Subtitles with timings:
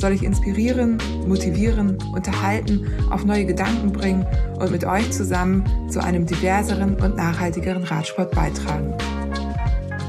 [0.00, 4.26] soll ich inspirieren, motivieren, unterhalten, auf neue Gedanken bringen
[4.58, 8.94] und mit euch zusammen zu einem diverseren und nachhaltigeren Radsport beitragen.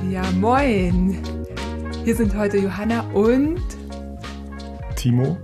[0.10, 1.18] Ja, moin!
[2.06, 3.62] Hier sind heute Johanna und
[4.96, 5.38] Timo.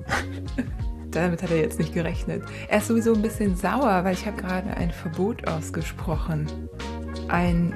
[1.11, 2.43] Damit hat er jetzt nicht gerechnet.
[2.69, 6.47] Er ist sowieso ein bisschen sauer, weil ich habe gerade ein Verbot ausgesprochen.
[7.27, 7.75] Ein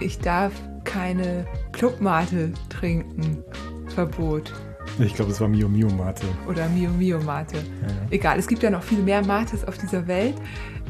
[0.00, 0.52] Ich darf
[0.84, 3.42] keine Clubmate trinken
[3.88, 4.52] Verbot.
[5.04, 6.26] Ich glaube, es war Mio Mio Mate.
[6.48, 7.56] Oder Mio Mio Mate.
[7.56, 7.94] Ja, ja.
[8.10, 10.34] Egal, es gibt ja noch viel mehr Mates auf dieser Welt.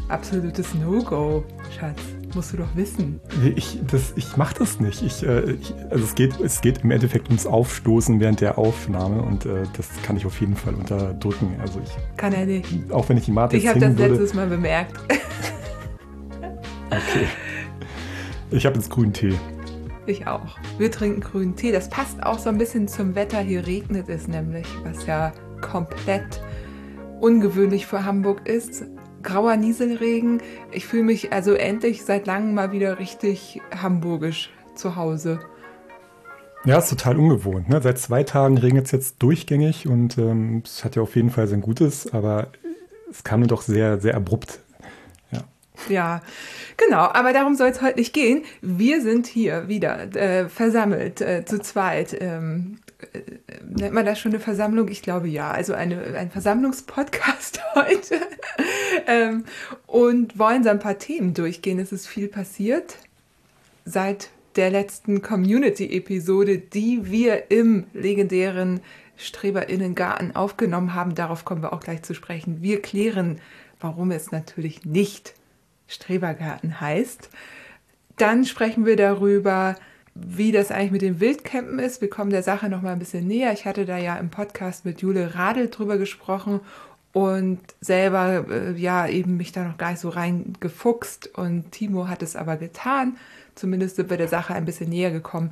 [0.09, 1.45] Absolutes No-Go,
[1.79, 2.01] Schatz.
[2.35, 3.21] Musst du doch wissen.
[3.57, 3.79] Ich,
[4.17, 5.03] ich mache das nicht.
[5.03, 9.23] Ich, äh, ich, also es geht, es geht im Endeffekt ums Aufstoßen während der Aufnahme
[9.23, 11.57] und äh, das kann ich auf jeden Fall unterdrücken.
[11.61, 12.67] Also ich, kann er nicht.
[12.93, 14.93] Auch wenn ich die Mate Ich habe das würde, letztes Mal bemerkt.
[16.91, 17.27] okay.
[18.51, 19.35] Ich habe jetzt grünen Tee.
[20.09, 20.57] Ich auch.
[20.79, 21.71] Wir trinken grünen Tee.
[21.71, 23.41] Das passt auch so ein bisschen zum Wetter.
[23.41, 26.41] Hier regnet es nämlich, was ja komplett
[27.21, 28.87] ungewöhnlich für Hamburg ist.
[29.23, 30.41] Grauer Nieselregen.
[30.73, 35.41] Ich fühle mich also endlich seit langem mal wieder richtig hamburgisch zu Hause.
[36.65, 37.69] Ja, ist total ungewohnt.
[37.69, 37.83] Ne?
[37.83, 41.49] Seit zwei Tagen regnet es jetzt durchgängig und ähm, es hat ja auf jeden Fall
[41.49, 42.47] sein Gutes, aber
[43.11, 44.61] es kam mir doch sehr, sehr abrupt
[45.89, 46.23] ja,
[46.77, 47.01] genau.
[47.01, 48.45] Aber darum soll es heute nicht gehen.
[48.61, 52.17] Wir sind hier wieder äh, versammelt, äh, zu zweit.
[52.21, 52.79] Ähm,
[53.13, 53.21] äh,
[53.65, 54.89] nennt man das schon eine Versammlung?
[54.89, 55.51] Ich glaube ja.
[55.51, 58.21] Also eine, ein Versammlungspodcast heute.
[59.07, 59.45] ähm,
[59.87, 61.79] und wollen so ein paar Themen durchgehen.
[61.79, 62.99] Es ist viel passiert
[63.85, 68.81] seit der letzten Community-Episode, die wir im legendären
[69.17, 71.15] Streberinnengarten aufgenommen haben.
[71.15, 72.63] Darauf kommen wir auch gleich zu sprechen.
[72.63, 73.41] Wir klären,
[73.81, 75.35] warum es natürlich nicht
[75.89, 77.31] Strebergarten heißt.
[78.17, 79.77] Dann sprechen wir darüber,
[80.15, 82.01] wie das eigentlich mit dem Wildcampen ist.
[82.01, 83.53] Wir kommen der Sache noch mal ein bisschen näher.
[83.53, 86.61] Ich hatte da ja im Podcast mit Jule Radel drüber gesprochen
[87.13, 92.23] und selber äh, ja eben mich da noch gar nicht so reingefuchst und Timo hat
[92.23, 93.17] es aber getan.
[93.55, 95.51] Zumindest sind wir der Sache ein bisschen näher gekommen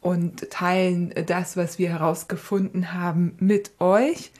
[0.00, 4.32] und teilen das, was wir herausgefunden haben, mit euch.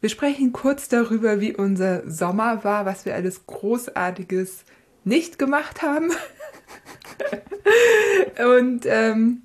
[0.00, 4.64] Wir sprechen kurz darüber, wie unser Sommer war, was wir alles Großartiges
[5.08, 6.10] nicht gemacht haben.
[8.56, 9.42] und ähm,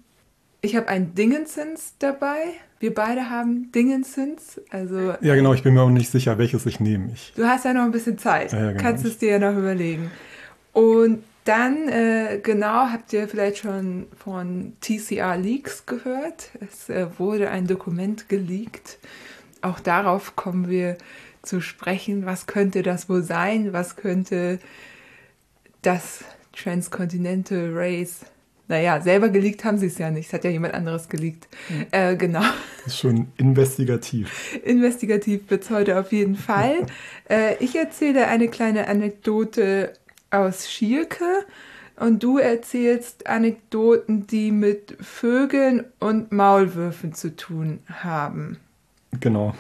[0.62, 2.54] ich habe ein Dingensens dabei.
[2.80, 4.62] Wir beide haben Dingensens.
[4.70, 7.12] Also, ja, genau, ich bin mir auch nicht sicher, welches ich nehme.
[7.14, 8.52] Ich du hast ja noch ein bisschen Zeit.
[8.52, 8.82] Ja, ja, genau.
[8.82, 10.12] Kannst es dir ja noch überlegen.
[10.74, 16.50] Und dann, äh, genau, habt ihr vielleicht schon von TCR Leaks gehört.
[16.62, 18.98] Es äh, wurde ein Dokument geleakt.
[19.62, 20.98] Auch darauf kommen wir
[21.42, 22.26] zu sprechen.
[22.26, 23.74] Was könnte das wohl sein?
[23.74, 24.60] Was könnte
[25.84, 26.24] das
[26.54, 28.22] Transcontinental Race.
[28.68, 30.28] Naja, selber geleakt haben sie es ja nicht.
[30.28, 31.48] Es hat ja jemand anderes geleakt.
[31.70, 31.86] Mhm.
[31.92, 32.42] Äh, genau.
[32.84, 34.60] Das ist schon investigativ.
[34.64, 36.88] investigativ wird es heute auf jeden Fall.
[37.30, 39.94] äh, ich erzähle eine kleine Anekdote
[40.32, 41.46] aus Schierke
[41.98, 48.58] und du erzählst Anekdoten, die mit Vögeln und Maulwürfen zu tun haben.
[49.20, 49.54] Genau.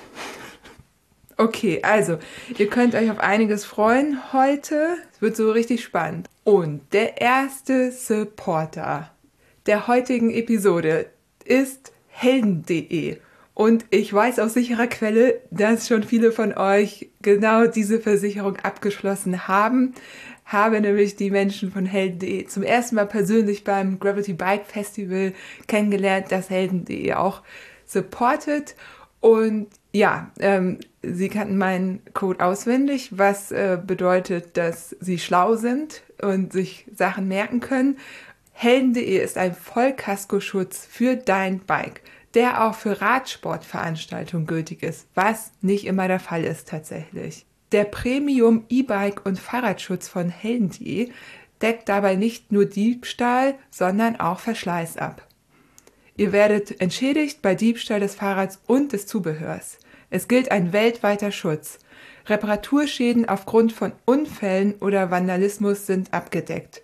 [1.37, 2.17] Okay, also,
[2.57, 4.97] ihr könnt euch auf einiges freuen heute.
[5.13, 6.29] Es wird so richtig spannend.
[6.43, 9.11] Und der erste Supporter
[9.65, 11.07] der heutigen Episode
[11.45, 13.17] ist helden.de.
[13.53, 19.47] Und ich weiß aus sicherer Quelle, dass schon viele von euch genau diese Versicherung abgeschlossen
[19.47, 19.93] haben.
[20.45, 25.33] Habe nämlich die Menschen von helden.de zum ersten Mal persönlich beim Gravity Bike Festival
[25.67, 27.41] kennengelernt, das helden.de auch
[27.85, 28.75] supportet.
[29.19, 36.01] Und ja, ähm, sie kannten meinen Code auswendig, was äh, bedeutet, dass sie schlau sind
[36.21, 37.97] und sich Sachen merken können.
[38.53, 42.01] Helden.de ist ein Vollkaskoschutz für dein Bike,
[42.33, 47.45] der auch für Radsportveranstaltungen gültig ist, was nicht immer der Fall ist tatsächlich.
[47.71, 51.11] Der Premium E-Bike und Fahrradschutz von Helden.de
[51.61, 55.27] deckt dabei nicht nur Diebstahl, sondern auch Verschleiß ab.
[56.15, 59.79] Ihr werdet entschädigt bei Diebstahl des Fahrrads und des Zubehörs.
[60.13, 61.79] Es gilt ein weltweiter Schutz.
[62.27, 66.83] Reparaturschäden aufgrund von Unfällen oder Vandalismus sind abgedeckt.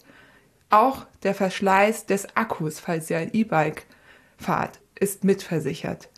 [0.71, 3.85] Auch der Verschleiß des Akkus, falls ihr ein E-Bike
[4.35, 6.09] fahrt, ist mitversichert.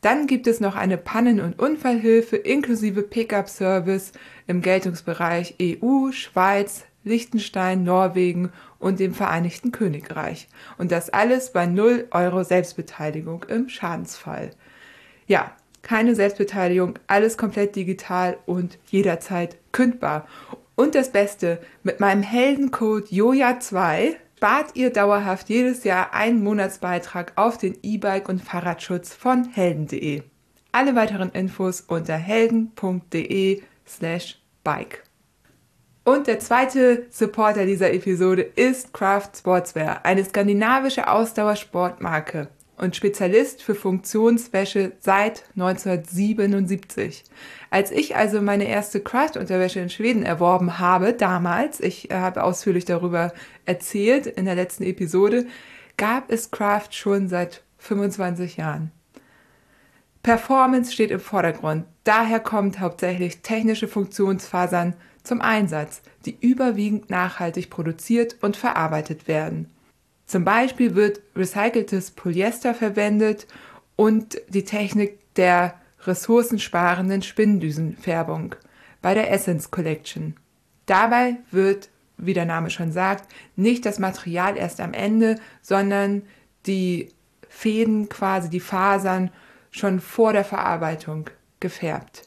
[0.00, 4.12] Dann gibt es noch eine Pannen- und Unfallhilfe inklusive Pickup-Service
[4.46, 10.46] im Geltungsbereich EU, Schweiz, Liechtenstein, Norwegen und dem Vereinigten Königreich.
[10.78, 14.50] Und das alles bei 0 Euro Selbstbeteiligung im Schadensfall.
[15.26, 20.26] Ja, keine Selbstbeteiligung, alles komplett digital und jederzeit kündbar.
[20.74, 27.58] Und das Beste, mit meinem Heldencode JOJA2 spart ihr dauerhaft jedes Jahr einen Monatsbeitrag auf
[27.58, 30.22] den E-Bike und Fahrradschutz von helden.de.
[30.72, 35.04] Alle weiteren Infos unter helden.de slash bike.
[36.04, 43.74] Und der zweite Supporter dieser Episode ist Craft Sportswear, eine skandinavische Ausdauersportmarke und Spezialist für
[43.74, 47.24] Funktionswäsche seit 1977.
[47.70, 52.84] Als ich also meine erste Craft-Unterwäsche in Schweden erworben habe, damals, ich äh, habe ausführlich
[52.84, 53.32] darüber
[53.64, 55.46] erzählt in der letzten Episode,
[55.96, 58.90] gab es Craft schon seit 25 Jahren.
[60.22, 61.84] Performance steht im Vordergrund.
[62.04, 64.94] Daher kommt hauptsächlich technische Funktionsfasern
[65.24, 69.70] zum Einsatz, die überwiegend nachhaltig produziert und verarbeitet werden.
[70.32, 73.46] Zum Beispiel wird recyceltes Polyester verwendet
[73.96, 75.74] und die Technik der
[76.04, 78.54] ressourcensparenden Spinndüsenfärbung
[79.02, 80.36] bei der Essence Collection.
[80.86, 86.22] Dabei wird, wie der Name schon sagt, nicht das Material erst am Ende, sondern
[86.64, 87.10] die
[87.50, 89.30] Fäden, quasi die Fasern,
[89.70, 91.28] schon vor der Verarbeitung
[91.60, 92.26] gefärbt.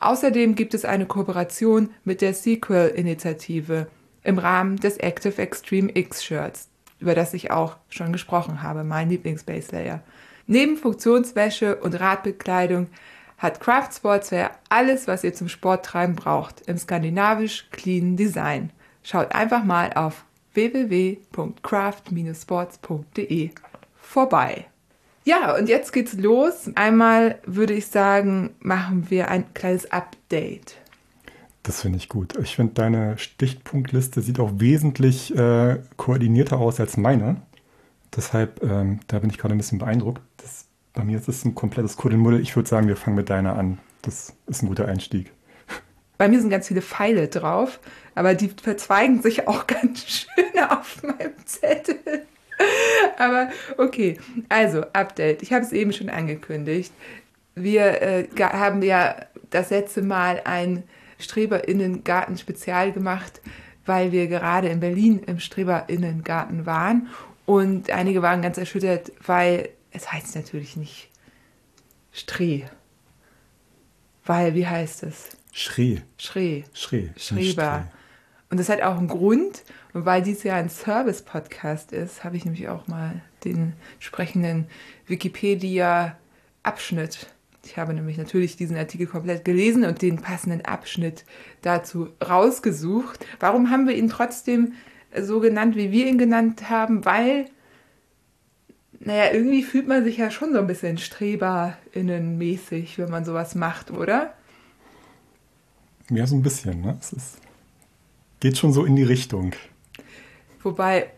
[0.00, 3.86] Außerdem gibt es eine Kooperation mit der Sequel-Initiative
[4.22, 9.08] im Rahmen des Active Extreme X Shirts, über das ich auch schon gesprochen habe, mein
[9.08, 10.02] Lieblingsbase Layer.
[10.46, 12.88] Neben Funktionswäsche und Radbekleidung
[13.38, 18.70] hat Craft Sportswear alles, was ihr zum Sporttreiben braucht, im skandinavisch clean Design.
[19.02, 23.50] Schaut einfach mal auf www.craft-sports.de
[24.00, 24.64] vorbei.
[25.24, 26.70] Ja, und jetzt geht's los.
[26.76, 30.76] Einmal würde ich sagen, machen wir ein kleines Update.
[31.66, 32.38] Das finde ich gut.
[32.40, 37.42] Ich finde, deine Stichpunktliste sieht auch wesentlich äh, koordinierter aus als meine.
[38.14, 40.22] Deshalb, ähm, da bin ich gerade ein bisschen beeindruckt.
[40.36, 42.40] Das, bei mir ist es ein komplettes Kuddelmuddel.
[42.40, 43.78] Ich würde sagen, wir fangen mit deiner an.
[44.02, 45.32] Das ist ein guter Einstieg.
[46.18, 47.80] Bei mir sind ganz viele Pfeile drauf,
[48.14, 52.26] aber die verzweigen sich auch ganz schön auf meinem Zettel.
[53.18, 55.42] aber okay, also Update.
[55.42, 56.92] Ich habe es eben schon angekündigt.
[57.56, 59.16] Wir äh, haben ja
[59.50, 60.84] das letzte Mal ein
[61.18, 63.40] Streberinnengarten spezial gemacht,
[63.84, 67.08] weil wir gerade in Berlin im Streberinnengarten waren.
[67.46, 71.08] Und einige waren ganz erschüttert, weil es heißt natürlich nicht
[72.12, 72.62] Streh.
[74.24, 75.36] Weil, wie heißt es?
[75.52, 75.98] Schree.
[76.18, 76.64] Schree.
[76.74, 77.10] Schree.
[77.16, 77.86] Schreber.
[78.50, 79.62] Und das hat auch einen Grund.
[79.92, 84.66] Und weil dies ja ein Service-Podcast ist, habe ich nämlich auch mal den entsprechenden
[85.06, 87.28] Wikipedia-Abschnitt
[87.66, 91.24] ich habe nämlich natürlich diesen Artikel komplett gelesen und den passenden Abschnitt
[91.62, 93.26] dazu rausgesucht.
[93.40, 94.72] Warum haben wir ihn trotzdem
[95.20, 97.04] so genannt, wie wir ihn genannt haben?
[97.04, 97.46] Weil,
[99.00, 103.90] naja, irgendwie fühlt man sich ja schon so ein bisschen StreberInnen-mäßig, wenn man sowas macht,
[103.90, 104.32] oder?
[106.08, 106.96] Ja, so ein bisschen, ne?
[107.00, 107.38] Es ist,
[108.38, 109.52] geht schon so in die Richtung.
[110.62, 111.10] Wobei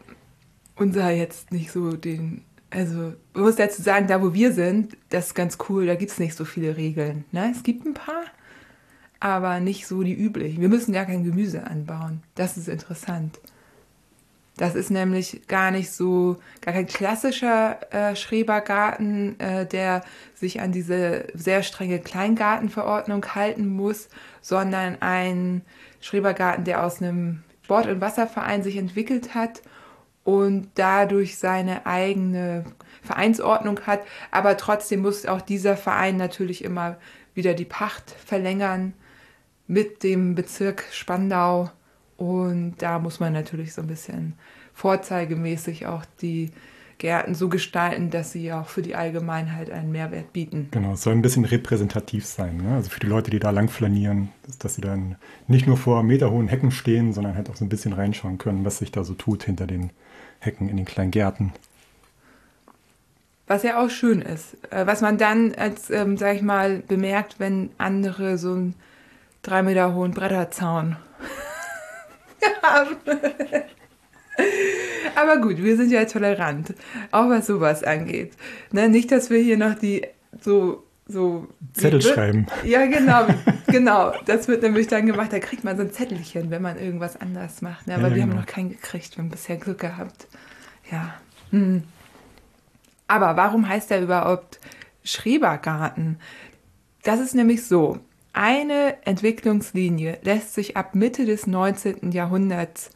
[0.76, 5.28] unser jetzt nicht so den also, ich muss dazu sagen, da wo wir sind, das
[5.28, 7.24] ist ganz cool, da gibt es nicht so viele Regeln.
[7.32, 7.50] Ne?
[7.54, 8.24] Es gibt ein paar,
[9.20, 10.60] aber nicht so die üblichen.
[10.60, 12.22] Wir müssen gar kein Gemüse anbauen.
[12.34, 13.38] Das ist interessant.
[14.58, 20.02] Das ist nämlich gar nicht so, gar kein klassischer äh, Schrebergarten, äh, der
[20.34, 24.08] sich an diese sehr strenge Kleingartenverordnung halten muss,
[24.42, 25.62] sondern ein
[26.00, 29.62] Schrebergarten, der aus einem Sport- und Wasserverein sich entwickelt hat
[30.28, 32.64] und dadurch seine eigene
[33.00, 34.02] Vereinsordnung hat.
[34.30, 36.98] Aber trotzdem muss auch dieser Verein natürlich immer
[37.32, 38.92] wieder die Pacht verlängern
[39.68, 41.70] mit dem Bezirk Spandau.
[42.18, 44.34] Und da muss man natürlich so ein bisschen
[44.74, 46.50] vorzeigemäßig auch die
[46.98, 50.68] Gärten so gestalten, dass sie auch für die Allgemeinheit einen Mehrwert bieten.
[50.72, 52.58] Genau, es soll ein bisschen repräsentativ sein.
[52.58, 52.74] Ne?
[52.74, 55.16] Also für die Leute, die da lang flanieren, dass, dass sie dann
[55.46, 58.76] nicht nur vor meterhohen Hecken stehen, sondern halt auch so ein bisschen reinschauen können, was
[58.76, 59.90] sich da so tut hinter den
[60.40, 61.52] Hecken in den kleinen Gärten.
[63.46, 64.56] Was ja auch schön ist.
[64.70, 68.74] Äh, was man dann als, ähm, sag ich mal, bemerkt, wenn andere so einen
[69.42, 70.96] drei Meter hohen Bretterzaun
[72.62, 72.96] haben.
[75.16, 76.74] Aber gut, wir sind ja tolerant,
[77.10, 78.34] auch was sowas angeht.
[78.70, 80.06] Ne, nicht, dass wir hier noch die
[80.40, 82.46] so so Zettel schreiben.
[82.64, 83.26] Ja, genau,
[83.66, 84.12] genau.
[84.26, 85.32] Das wird nämlich dann gemacht.
[85.32, 87.86] Da kriegt man so ein Zettelchen, wenn man irgendwas anders macht.
[87.86, 87.94] Ne?
[87.94, 88.34] Aber ja, wir genau.
[88.34, 89.16] haben noch keinen gekriegt.
[89.16, 90.28] Wir haben bisher Glück gehabt.
[90.92, 91.14] Ja.
[91.50, 91.82] Hm.
[93.06, 94.60] Aber warum heißt er überhaupt
[95.08, 96.20] Schrebergarten.
[97.02, 97.98] Das ist nämlich so.
[98.34, 102.12] Eine Entwicklungslinie lässt sich ab Mitte des 19.
[102.12, 102.90] Jahrhunderts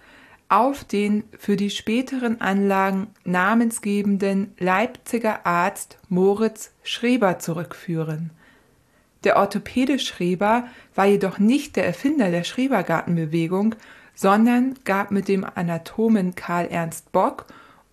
[0.52, 8.28] auf den für die späteren Anlagen namensgebenden Leipziger Arzt Moritz Schreber zurückführen.
[9.24, 13.76] Der Orthopäde Schreber war jedoch nicht der Erfinder der Schrebergartenbewegung,
[14.14, 17.46] sondern gab mit dem Anatomen Karl Ernst Bock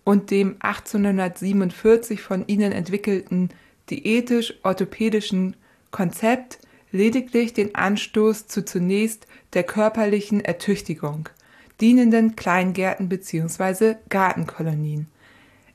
[0.04, 3.48] und dem 1847 von ihnen entwickelten
[3.88, 5.56] diätisch-orthopädischen
[5.92, 6.58] Konzept
[6.92, 11.30] lediglich den Anstoß zu zunächst der körperlichen Ertüchtigung
[11.80, 13.96] dienenden Kleingärten bzw.
[14.08, 15.06] Gartenkolonien.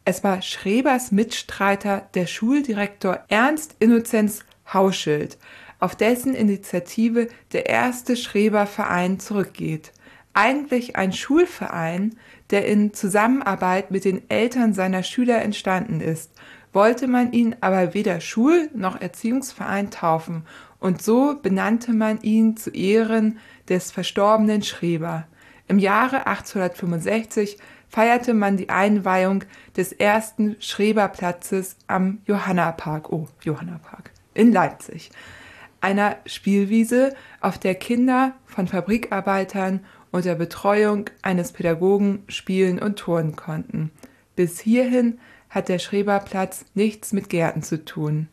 [0.05, 5.37] Es war Schrebers Mitstreiter der Schuldirektor Ernst Innozenz Hauschild,
[5.79, 9.91] auf dessen Initiative der erste Schreberverein zurückgeht.
[10.33, 12.15] Eigentlich ein Schulverein,
[12.49, 16.31] der in Zusammenarbeit mit den Eltern seiner Schüler entstanden ist,
[16.73, 20.43] wollte man ihn aber weder Schul- noch Erziehungsverein taufen,
[20.79, 25.25] und so benannte man ihn zu Ehren des verstorbenen Schreber.
[25.67, 27.57] Im Jahre 1865
[27.89, 29.43] feierte man die Einweihung
[29.75, 35.11] des ersten Schreberplatzes am Johannapark, oh, Johannapark, in Leipzig.
[35.81, 43.91] Einer Spielwiese, auf der Kinder von Fabrikarbeitern unter Betreuung eines Pädagogen spielen und turnen konnten.
[44.35, 45.19] Bis hierhin
[45.49, 48.27] hat der Schreberplatz nichts mit Gärten zu tun.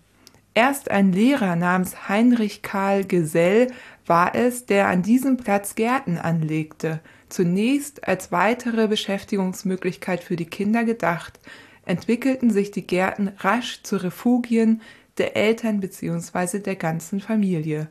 [0.55, 3.69] Erst ein Lehrer namens Heinrich Karl Gesell
[4.07, 7.01] war es, der an diesem Platz Gärten anlegte
[7.33, 11.41] zunächst als weitere Beschäftigungsmöglichkeit für die Kinder gedacht,
[11.85, 14.83] entwickelten sich die Gärten rasch zu Refugien
[15.19, 16.61] der Eltern bzw.
[16.61, 17.89] der ganzen Familie.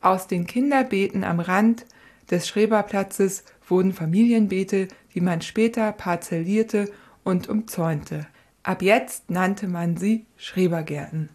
[0.00, 1.86] Aus den Kinderbeeten am Rand
[2.30, 6.90] des Schreberplatzes wurden Familienbeete, die man später parzellierte
[7.24, 8.26] und umzäunte.
[8.62, 11.30] Ab jetzt nannte man sie Schrebergärten.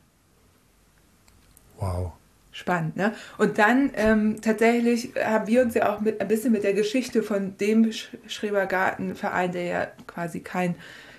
[1.80, 2.14] Wow
[2.58, 2.98] spannend.
[2.98, 3.14] Ne?
[3.38, 7.22] Und dann ähm, tatsächlich haben wir uns ja auch mit, ein bisschen mit der Geschichte
[7.22, 7.92] von dem
[8.28, 10.76] Schrebergartenverein, der ja quasi kein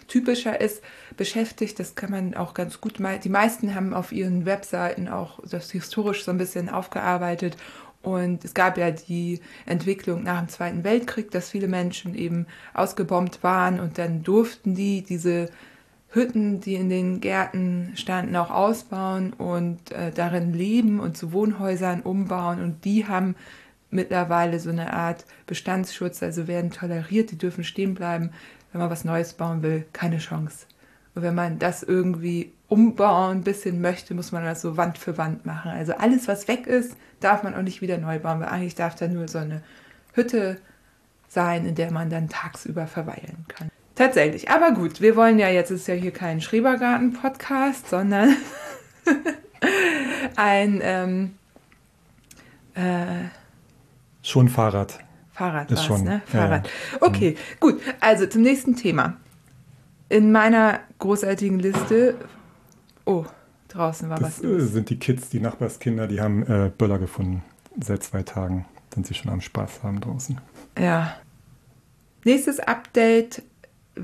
[0.08, 0.82] typischer ist,
[1.16, 1.78] beschäftigt.
[1.78, 2.98] Das kann man auch ganz gut.
[2.98, 7.56] Die meisten haben auf ihren Webseiten auch das historisch so ein bisschen aufgearbeitet.
[8.02, 13.44] Und es gab ja die Entwicklung nach dem Zweiten Weltkrieg, dass viele Menschen eben ausgebombt
[13.44, 15.50] waren und dann durften die diese
[16.10, 22.00] Hütten, die in den Gärten standen, auch ausbauen und äh, darin leben und zu Wohnhäusern
[22.00, 22.62] umbauen.
[22.62, 23.36] Und die haben
[23.90, 28.30] mittlerweile so eine Art Bestandsschutz, also werden toleriert, die dürfen stehen bleiben.
[28.72, 30.66] Wenn man was Neues bauen will, keine Chance.
[31.14, 35.18] Und wenn man das irgendwie umbauen ein bisschen möchte, muss man das so Wand für
[35.18, 35.70] Wand machen.
[35.70, 38.94] Also alles, was weg ist, darf man auch nicht wieder neu bauen, weil eigentlich darf
[38.94, 39.62] da nur so eine
[40.12, 40.58] Hütte
[41.28, 43.70] sein, in der man dann tagsüber verweilen kann.
[43.98, 44.48] Tatsächlich.
[44.48, 48.36] Aber gut, wir wollen ja jetzt, ist ja hier kein Schrebergarten-Podcast, sondern
[50.36, 51.34] ein ähm,
[52.74, 53.24] äh,
[54.22, 55.00] schon Fahrrad.
[55.32, 56.22] Fahrrad ist schon, ne?
[56.26, 56.68] Fahrrad.
[56.92, 57.58] Ja, Okay, mhm.
[57.58, 57.80] gut.
[57.98, 59.16] Also zum nächsten Thema.
[60.08, 62.14] In meiner großartigen Liste.
[63.04, 63.24] Oh,
[63.66, 64.42] draußen war das was.
[64.42, 67.42] Das sind die Kids, die Nachbarskinder, die haben äh, Böller gefunden.
[67.82, 68.64] Seit zwei Tagen
[68.94, 70.40] sind sie schon am Spaß haben draußen.
[70.78, 71.16] Ja.
[72.24, 73.42] Nächstes Update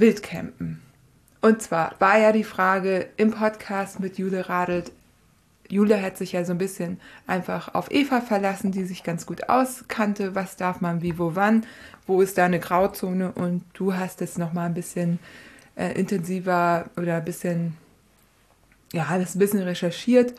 [0.01, 0.81] Wildcampen.
[1.41, 4.93] Und zwar war ja die Frage im Podcast mit Jule Radelt.
[5.69, 9.49] Jule hat sich ja so ein bisschen einfach auf Eva verlassen, die sich ganz gut
[9.49, 10.35] auskannte.
[10.35, 11.67] Was darf man wie, wo, wann?
[12.07, 13.33] Wo ist da eine Grauzone?
[13.33, 15.19] Und du hast es nochmal ein bisschen
[15.77, 17.77] äh, intensiver oder ein bisschen,
[18.93, 20.35] ja, alles ein bisschen recherchiert.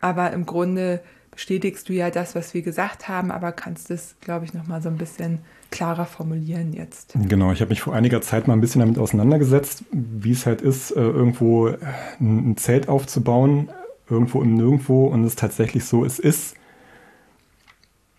[0.00, 4.44] Aber im Grunde bestätigst du ja das, was wir gesagt haben, aber kannst es, glaube
[4.44, 5.40] ich, nochmal so ein bisschen
[5.74, 7.14] klarer formulieren jetzt.
[7.14, 10.62] Genau, ich habe mich vor einiger Zeit mal ein bisschen damit auseinandergesetzt, wie es halt
[10.62, 11.78] ist, äh, irgendwo äh,
[12.20, 13.70] ein Zelt aufzubauen,
[14.08, 15.06] irgendwo im Nirgendwo.
[15.06, 16.54] Und es ist tatsächlich so, es ist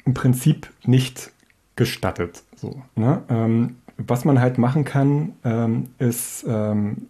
[0.04, 1.32] im Prinzip nicht
[1.78, 2.44] gestattet.
[2.58, 3.24] So, ne?
[3.30, 7.08] ähm, was man halt machen kann, ähm, ist, ähm,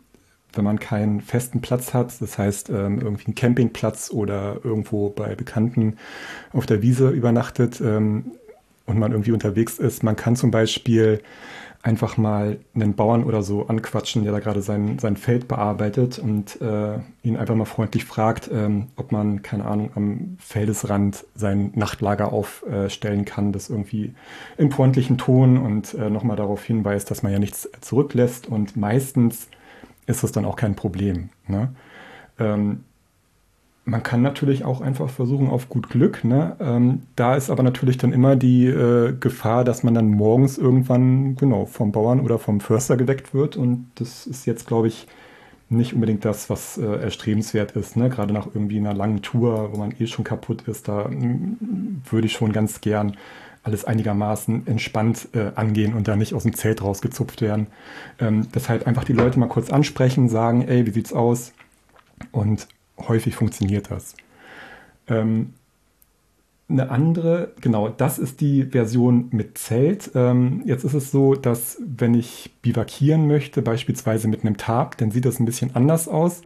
[0.54, 5.36] wenn man keinen festen Platz hat, das heißt ähm, irgendwie einen Campingplatz oder irgendwo bei
[5.36, 5.98] Bekannten
[6.54, 8.32] auf der Wiese übernachtet, ähm,
[8.86, 10.04] und man irgendwie unterwegs ist.
[10.04, 11.22] Man kann zum Beispiel
[11.86, 16.60] einfach mal einen Bauern oder so anquatschen, der da gerade sein, sein Feld bearbeitet und
[16.60, 22.34] äh, ihn einfach mal freundlich fragt, ähm, ob man, keine Ahnung, am Feldesrand sein Nachtlager
[22.34, 24.15] aufstellen kann, das irgendwie
[24.58, 29.48] im freundlichen Ton und äh, nochmal darauf hinweist, dass man ja nichts zurücklässt und meistens
[30.08, 31.30] ist das dann auch kein Problem.
[31.48, 31.70] Ne?
[32.39, 32.84] Ähm,
[33.86, 36.24] man kann natürlich auch einfach versuchen auf gut Glück.
[36.24, 36.56] Ne?
[36.60, 41.36] Ähm, da ist aber natürlich dann immer die äh, Gefahr, dass man dann morgens irgendwann
[41.36, 43.56] genau vom Bauern oder vom Förster geweckt wird.
[43.56, 45.08] Und das ist jetzt, glaube ich,
[45.70, 47.96] nicht unbedingt das, was äh, erstrebenswert ist.
[47.96, 48.10] Ne?
[48.10, 52.25] Gerade nach irgendwie einer langen Tour, wo man eh schon kaputt ist, da mm, würde
[52.25, 53.15] ich schon ganz gern
[53.62, 57.68] alles einigermaßen entspannt äh, angehen und da nicht aus dem Zelt rausgezupft werden.
[58.20, 61.51] Ähm, das halt einfach die Leute mal kurz ansprechen, sagen, ey, wie sieht's aus?
[62.32, 64.16] Und häufig funktioniert das.
[65.08, 65.54] Ähm,
[66.68, 70.12] eine andere, genau, das ist die Version mit Zelt.
[70.16, 75.12] Ähm, jetzt ist es so, dass wenn ich bivakieren möchte, beispielsweise mit einem Tarp, dann
[75.12, 76.42] sieht das ein bisschen anders aus.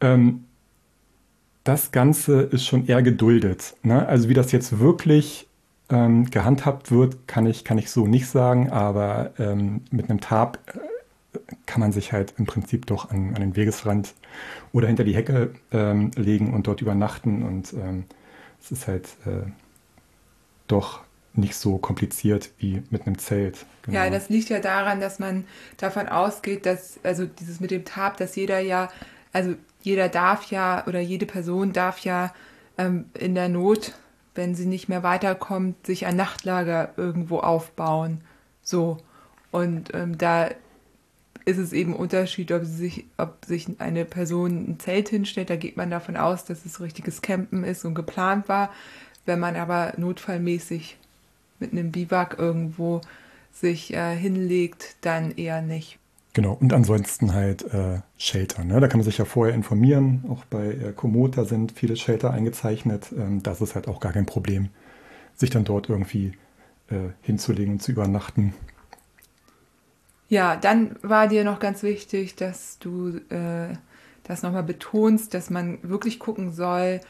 [0.00, 0.44] Ähm,
[1.62, 3.74] das Ganze ist schon eher geduldet.
[3.84, 4.04] Ne?
[4.06, 5.46] Also wie das jetzt wirklich
[5.90, 10.58] ähm, gehandhabt wird, kann ich, kann ich so nicht sagen, aber ähm, mit einem Tarp
[10.74, 14.14] äh, kann man sich halt im Prinzip doch an, an den Wegesrand
[14.72, 18.04] oder hinter die Hecke ähm, legen und dort übernachten und ähm,
[18.60, 19.50] es ist halt äh,
[20.66, 21.02] doch
[21.34, 23.64] nicht so kompliziert wie mit einem Zelt.
[23.82, 23.98] Genau.
[23.98, 25.44] Ja, das liegt ja daran, dass man
[25.78, 28.90] davon ausgeht, dass, also dieses mit dem Tab, dass jeder ja,
[29.32, 32.32] also jeder darf ja oder jede Person darf ja
[32.78, 33.94] ähm, in der Not,
[34.34, 38.20] wenn sie nicht mehr weiterkommt, sich ein Nachtlager irgendwo aufbauen.
[38.62, 38.98] So.
[39.50, 40.50] Und ähm, da
[41.44, 45.50] ist es eben Unterschied, ob sich, ob sich eine Person ein Zelt hinstellt.
[45.50, 48.70] Da geht man davon aus, dass es richtiges Campen ist und geplant war.
[49.26, 50.96] Wenn man aber notfallmäßig
[51.58, 53.00] mit einem Biwak irgendwo
[53.52, 55.98] sich äh, hinlegt, dann eher nicht.
[56.34, 58.64] Genau, und ansonsten halt äh, Shelter.
[58.64, 58.80] Ne?
[58.80, 60.24] Da kann man sich ja vorher informieren.
[60.30, 63.12] Auch bei äh, Komoot, da sind viele Shelter eingezeichnet.
[63.12, 64.70] Ähm, das ist halt auch gar kein Problem,
[65.34, 66.32] sich dann dort irgendwie
[66.88, 68.54] äh, hinzulegen und zu übernachten.
[70.32, 73.74] Ja, dann war dir noch ganz wichtig, dass du äh,
[74.24, 77.00] das nochmal betonst, dass man wirklich gucken soll,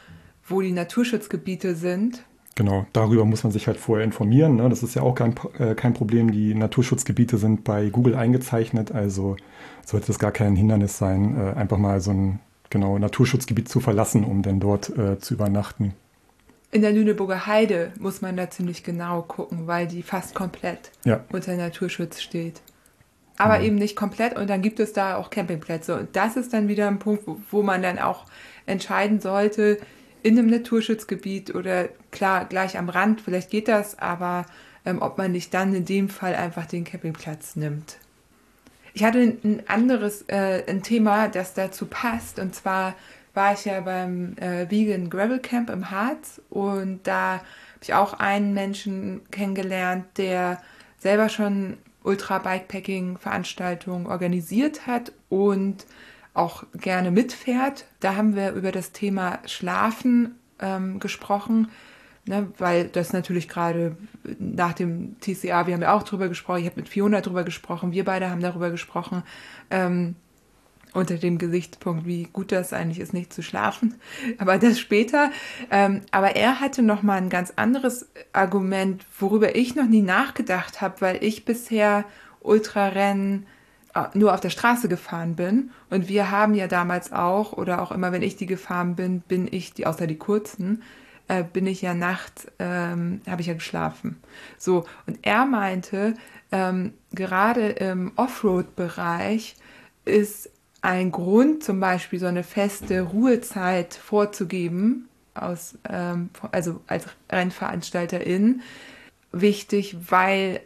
[0.45, 2.25] wo die Naturschutzgebiete sind.
[2.55, 4.57] Genau, darüber muss man sich halt vorher informieren.
[4.57, 4.67] Ne?
[4.67, 6.33] Das ist ja auch kein, äh, kein Problem.
[6.33, 9.37] Die Naturschutzgebiete sind bei Google eingezeichnet, also
[9.85, 12.39] sollte es gar kein Hindernis sein, äh, einfach mal so ein
[12.69, 15.93] genau, Naturschutzgebiet zu verlassen, um dann dort äh, zu übernachten.
[16.71, 21.23] In der Lüneburger Heide muss man da ziemlich genau gucken, weil die fast komplett ja.
[21.31, 22.61] unter Naturschutz steht
[23.37, 23.65] aber mhm.
[23.65, 24.35] eben nicht komplett.
[24.35, 25.95] Und dann gibt es da auch Campingplätze.
[25.95, 28.25] Und das ist dann wieder ein Punkt, wo, wo man dann auch
[28.65, 29.79] entscheiden sollte,
[30.21, 34.45] in einem Naturschutzgebiet oder klar, gleich am Rand, vielleicht geht das, aber
[34.85, 37.97] ähm, ob man nicht dann in dem Fall einfach den Campingplatz nimmt.
[38.93, 42.39] Ich hatte ein anderes äh, ein Thema, das dazu passt.
[42.39, 42.95] Und zwar
[43.33, 47.43] war ich ja beim äh, Vegan Gravel Camp im Harz und da habe
[47.81, 50.61] ich auch einen Menschen kennengelernt, der
[50.99, 55.85] selber schon Ultra-Bikepacking-Veranstaltungen organisiert hat und
[56.33, 57.85] auch gerne mitfährt.
[57.99, 61.69] Da haben wir über das Thema Schlafen ähm, gesprochen,
[62.25, 63.95] ne, weil das natürlich gerade
[64.39, 67.91] nach dem TCA, wir haben ja auch drüber gesprochen, ich habe mit Fiona drüber gesprochen,
[67.91, 69.23] wir beide haben darüber gesprochen,
[69.69, 70.15] ähm,
[70.93, 73.95] unter dem Gesichtspunkt, wie gut das eigentlich ist, nicht zu schlafen.
[74.37, 75.31] Aber das später.
[75.71, 80.81] Ähm, aber er hatte noch mal ein ganz anderes Argument, worüber ich noch nie nachgedacht
[80.81, 82.05] habe, weil ich bisher
[82.41, 83.45] Ultrarennen
[83.95, 85.71] äh, nur auf der Straße gefahren bin.
[85.89, 89.47] Und wir haben ja damals auch, oder auch immer, wenn ich die gefahren bin, bin
[89.49, 90.83] ich, die, außer die kurzen,
[91.27, 94.21] äh, bin ich ja nachts, ähm, habe ich ja geschlafen.
[94.57, 96.15] So, und er meinte,
[96.51, 99.55] ähm, gerade im Offroad-Bereich
[100.05, 100.49] ist
[100.83, 108.61] ein Grund, zum Beispiel so eine feste Ruhezeit vorzugeben, aus, ähm, also als Rennveranstalterin,
[109.31, 110.59] wichtig, weil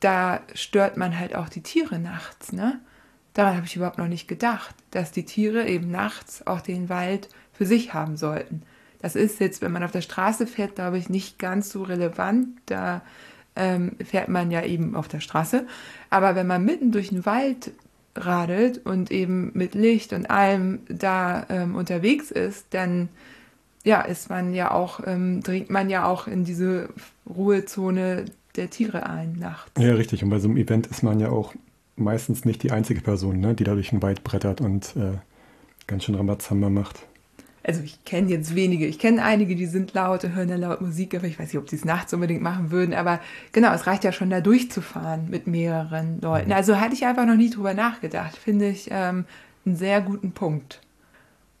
[0.00, 2.52] da stört man halt auch die Tiere nachts.
[2.52, 2.80] Ne?
[3.32, 7.28] Daran habe ich überhaupt noch nicht gedacht, dass die Tiere eben nachts auch den Wald
[7.52, 8.62] für sich haben sollten.
[9.00, 12.48] Das ist jetzt, wenn man auf der Straße fährt, glaube ich, nicht ganz so relevant.
[12.66, 13.02] Da
[13.54, 15.64] ähm, fährt man ja eben auf der Straße.
[16.10, 17.70] Aber wenn man mitten durch den Wald
[18.24, 23.08] radelt und eben mit Licht und allem da ähm, unterwegs ist, dann
[23.84, 26.90] ja, ist man ja auch, ähm, dringt man ja auch in diese
[27.28, 28.26] Ruhezone
[28.56, 29.72] der Tiere ein nachts.
[29.78, 30.22] Ja, richtig.
[30.24, 31.54] Und bei so einem Event ist man ja auch
[31.96, 35.18] meistens nicht die einzige Person, ne, die da durch den Wald brettert und äh,
[35.86, 37.07] ganz schön Rambazamba macht
[37.68, 40.80] also ich kenne jetzt wenige, ich kenne einige, die sind laut und hören dann laut
[40.80, 42.94] Musik, aber ich weiß nicht, ob die es nachts unbedingt machen würden.
[42.94, 43.20] Aber
[43.52, 46.48] genau, es reicht ja schon da durchzufahren mit mehreren Leuten.
[46.48, 46.54] Mhm.
[46.54, 48.38] Also hatte ich einfach noch nie drüber nachgedacht.
[48.38, 49.26] Finde ich ähm,
[49.66, 50.80] einen sehr guten Punkt.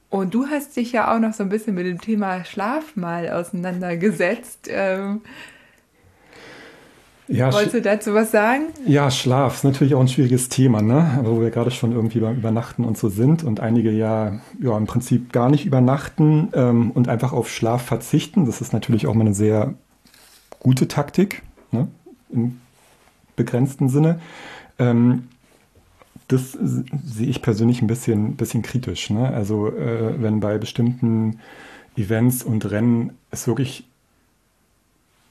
[0.08, 3.28] Und du hast dich ja auch noch so ein bisschen mit dem Thema Schlaf mal
[3.28, 4.66] auseinandergesetzt.
[4.70, 5.20] Ähm,
[7.28, 8.68] ja, Wolltest du dazu was sagen?
[8.86, 11.10] Ja, Schlaf ist natürlich auch ein schwieriges Thema, ne?
[11.18, 14.76] Aber wo wir gerade schon irgendwie beim Übernachten und so sind und einige ja, ja
[14.76, 18.46] im Prinzip gar nicht übernachten ähm, und einfach auf Schlaf verzichten.
[18.46, 19.74] Das ist natürlich auch mal eine sehr
[20.58, 21.88] gute Taktik, ne?
[22.30, 22.60] im
[23.36, 24.20] begrenzten Sinne.
[24.78, 25.28] Ähm,
[26.28, 29.10] das sehe ich persönlich ein bisschen, bisschen kritisch.
[29.10, 29.28] Ne?
[29.28, 31.40] Also äh, wenn bei bestimmten
[31.96, 33.84] Events und Rennen es wirklich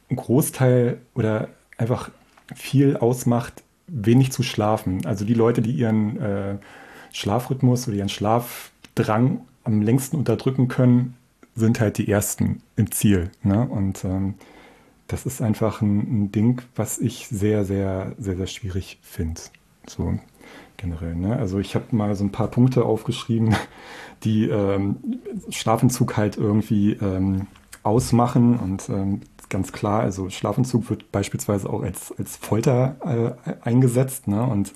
[0.10, 2.10] ein Großteil oder einfach
[2.56, 5.06] viel ausmacht, wenig zu schlafen.
[5.06, 6.58] Also die Leute, die ihren äh,
[7.14, 11.16] Schlafrhythmus oder ihren Schlafdrang am längsten unterdrücken können,
[11.56, 13.32] sind halt die Ersten im Ziel.
[13.44, 13.68] Ne?
[13.68, 14.36] Und ähm,
[15.08, 19.42] das ist einfach ein, ein, Ding, was ich sehr, sehr, sehr, sehr schwierig finde.
[19.88, 20.20] So
[20.76, 21.16] generell.
[21.16, 21.36] Ne?
[21.36, 23.56] Also ich habe mal so ein paar Punkte aufgeschrieben,
[24.24, 24.98] die ähm,
[25.50, 27.48] Schlafentzug halt irgendwie ähm,
[27.84, 34.28] ausmachen und ähm, ganz klar, also Schlafentzug wird beispielsweise auch als, als Folter äh, eingesetzt
[34.28, 34.44] ne?
[34.44, 34.74] und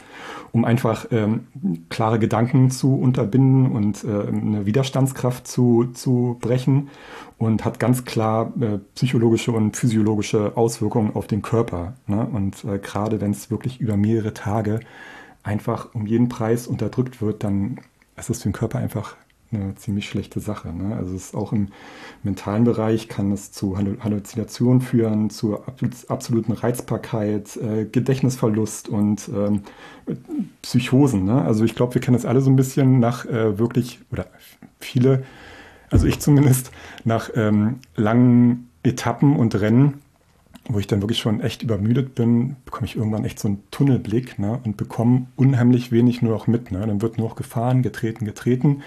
[0.51, 1.47] um einfach ähm,
[1.89, 6.89] klare Gedanken zu unterbinden und äh, eine Widerstandskraft zu, zu brechen
[7.38, 11.93] und hat ganz klar äh, psychologische und physiologische Auswirkungen auf den Körper.
[12.07, 12.25] Ne?
[12.25, 14.79] Und äh, gerade wenn es wirklich über mehrere Tage
[15.43, 17.79] einfach um jeden Preis unterdrückt wird, dann
[18.17, 19.15] ist es für den Körper einfach
[19.51, 20.73] eine ziemlich schlechte Sache.
[20.73, 20.95] Ne?
[20.95, 21.69] Also es ist auch im
[22.23, 25.59] mentalen Bereich kann es zu Halluzinationen führen, zu
[26.07, 29.63] absoluten Reizbarkeit, äh, Gedächtnisverlust und ähm,
[30.61, 31.25] Psychosen.
[31.25, 31.41] Ne?
[31.41, 34.27] Also ich glaube, wir kennen das alle so ein bisschen nach äh, wirklich, oder
[34.79, 35.23] viele,
[35.89, 36.71] also ich zumindest,
[37.03, 40.01] nach ähm, langen Etappen und Rennen,
[40.69, 44.39] wo ich dann wirklich schon echt übermüdet bin, bekomme ich irgendwann echt so einen Tunnelblick
[44.39, 46.71] ne, und bekomme unheimlich wenig nur noch mit.
[46.71, 46.85] Ne?
[46.85, 48.81] Dann wird nur noch gefahren, getreten, getreten.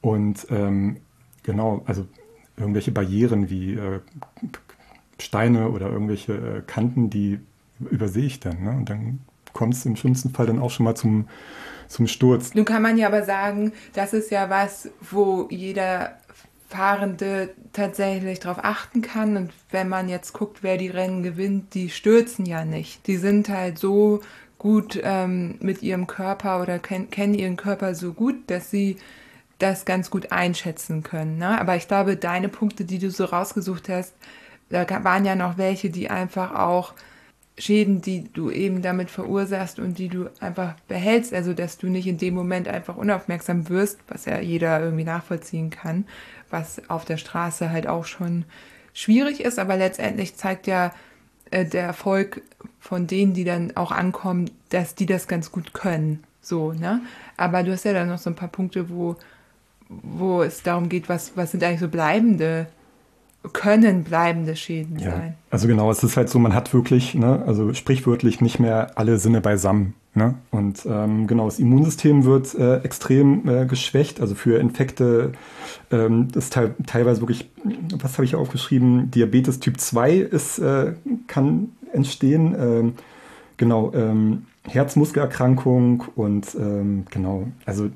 [0.00, 0.98] Und ähm,
[1.42, 2.06] genau, also
[2.56, 4.00] irgendwelche Barrieren wie äh,
[5.18, 7.40] Steine oder irgendwelche äh, Kanten, die
[7.90, 8.62] übersehe ich dann.
[8.62, 8.70] Ne?
[8.70, 9.20] Und dann
[9.52, 11.28] kommt es im schlimmsten Fall dann auch schon mal zum,
[11.88, 12.54] zum Sturz.
[12.54, 16.16] Nun kann man ja aber sagen, das ist ja was, wo jeder
[16.68, 19.36] Fahrende tatsächlich darauf achten kann.
[19.36, 23.06] Und wenn man jetzt guckt, wer die Rennen gewinnt, die stürzen ja nicht.
[23.06, 24.20] Die sind halt so
[24.56, 28.98] gut ähm, mit ihrem Körper oder ken kennen ihren Körper so gut, dass sie
[29.62, 31.38] das ganz gut einschätzen können.
[31.38, 31.60] Ne?
[31.60, 34.14] Aber ich glaube, deine Punkte, die du so rausgesucht hast,
[34.68, 36.94] da waren ja noch welche, die einfach auch
[37.58, 42.06] Schäden, die du eben damit verursachst und die du einfach behältst, also dass du nicht
[42.06, 46.06] in dem Moment einfach unaufmerksam wirst, was ja jeder irgendwie nachvollziehen kann,
[46.48, 48.44] was auf der Straße halt auch schon
[48.94, 50.92] schwierig ist, aber letztendlich zeigt ja
[51.50, 52.42] äh, der Erfolg
[52.78, 56.24] von denen, die dann auch ankommen, dass die das ganz gut können.
[56.40, 57.02] So, ne?
[57.36, 59.16] Aber du hast ja dann noch so ein paar Punkte, wo
[59.90, 62.66] wo es darum geht, was, was sind eigentlich so bleibende,
[63.52, 65.10] können bleibende Schäden ja.
[65.10, 65.34] sein.
[65.50, 69.18] Also genau, es ist halt so, man hat wirklich, ne, also sprichwörtlich nicht mehr alle
[69.18, 69.94] Sinne beisammen.
[70.12, 70.34] Ne?
[70.50, 74.20] Und ähm, genau, das Immunsystem wird äh, extrem äh, geschwächt.
[74.20, 75.32] Also für Infekte
[75.92, 77.48] ähm, ist te teilweise wirklich,
[77.92, 80.94] was habe ich aufgeschrieben, Diabetes Typ 2 ist, äh,
[81.28, 82.56] kann entstehen.
[82.58, 82.94] Ähm,
[83.56, 87.88] genau, ähm, Herzmuskelerkrankung und ähm, genau, also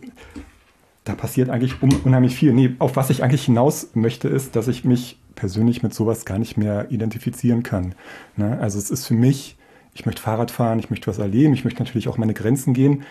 [1.05, 2.53] da passiert eigentlich unheimlich viel.
[2.55, 6.39] Nee, auf was ich eigentlich hinaus möchte, ist, dass ich mich persönlich mit sowas gar
[6.39, 7.95] nicht mehr identifizieren kann.
[8.37, 8.59] Ne?
[8.59, 9.57] Also es ist für mich,
[9.95, 13.05] ich möchte Fahrrad fahren, ich möchte was erleben, ich möchte natürlich auch meine Grenzen gehen,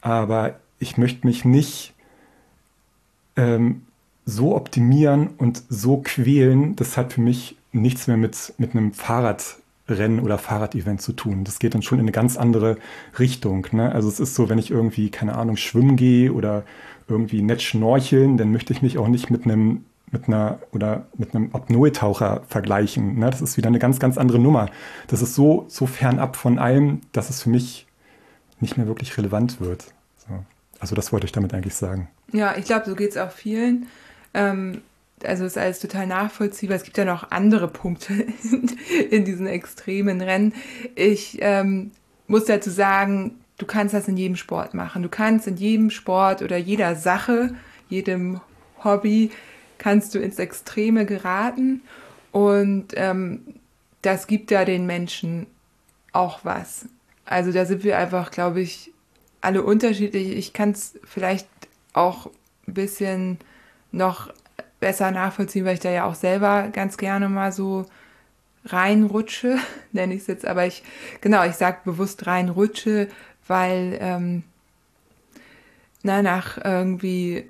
[0.00, 1.94] aber ich möchte mich nicht
[3.36, 3.82] ähm,
[4.24, 10.20] so optimieren und so quälen, das hat für mich nichts mehr mit, mit einem Fahrradrennen
[10.20, 11.44] oder Fahrradevent zu tun.
[11.44, 12.78] Das geht dann schon in eine ganz andere
[13.18, 13.66] Richtung.
[13.70, 13.92] Ne?
[13.92, 16.64] Also es ist so, wenn ich irgendwie, keine Ahnung, schwimmen gehe oder
[17.08, 21.34] irgendwie nett schnorcheln, dann möchte ich mich auch nicht mit einem mit einer oder mit
[21.34, 23.18] einem Apnoe-Taucher vergleichen.
[23.18, 23.30] Ne?
[23.30, 24.70] Das ist wieder eine ganz, ganz andere Nummer.
[25.06, 27.86] Das ist so, so fernab von allem, dass es für mich
[28.60, 29.92] nicht mehr wirklich relevant wird.
[30.16, 30.44] So.
[30.80, 32.08] Also das wollte ich damit eigentlich sagen.
[32.32, 33.86] Ja, ich glaube, so geht es auch vielen.
[34.34, 34.80] Ähm,
[35.24, 36.76] also ist alles total nachvollziehbar.
[36.76, 38.14] Es gibt ja noch andere Punkte
[39.10, 40.54] in diesen extremen Rennen.
[40.94, 41.90] Ich ähm,
[42.26, 45.02] muss dazu sagen, du kannst das in jedem Sport machen.
[45.02, 47.54] Du kannst in jedem Sport oder jeder Sache,
[47.88, 48.40] jedem
[48.82, 49.30] Hobby,
[49.78, 51.82] kannst du ins Extreme geraten.
[52.32, 53.42] Und ähm,
[54.02, 55.46] das gibt ja den Menschen
[56.12, 56.86] auch was.
[57.24, 58.92] Also da sind wir einfach, glaube ich,
[59.40, 60.36] alle unterschiedlich.
[60.36, 61.48] Ich kann es vielleicht
[61.92, 62.30] auch
[62.66, 63.38] ein bisschen
[63.92, 64.32] noch
[64.80, 67.86] besser nachvollziehen, weil ich da ja auch selber ganz gerne mal so
[68.64, 69.58] reinrutsche,
[69.92, 70.82] nenne ich es jetzt, aber ich,
[71.20, 73.08] genau, ich sage bewusst reinrutsche,
[73.48, 74.44] weil ähm,
[76.02, 77.44] na, nach irgendwie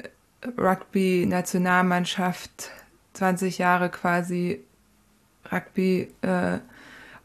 [0.56, 2.70] Rugby-Nationalmannschaft
[3.14, 4.61] 20 Jahre quasi
[5.50, 6.58] Rugby äh,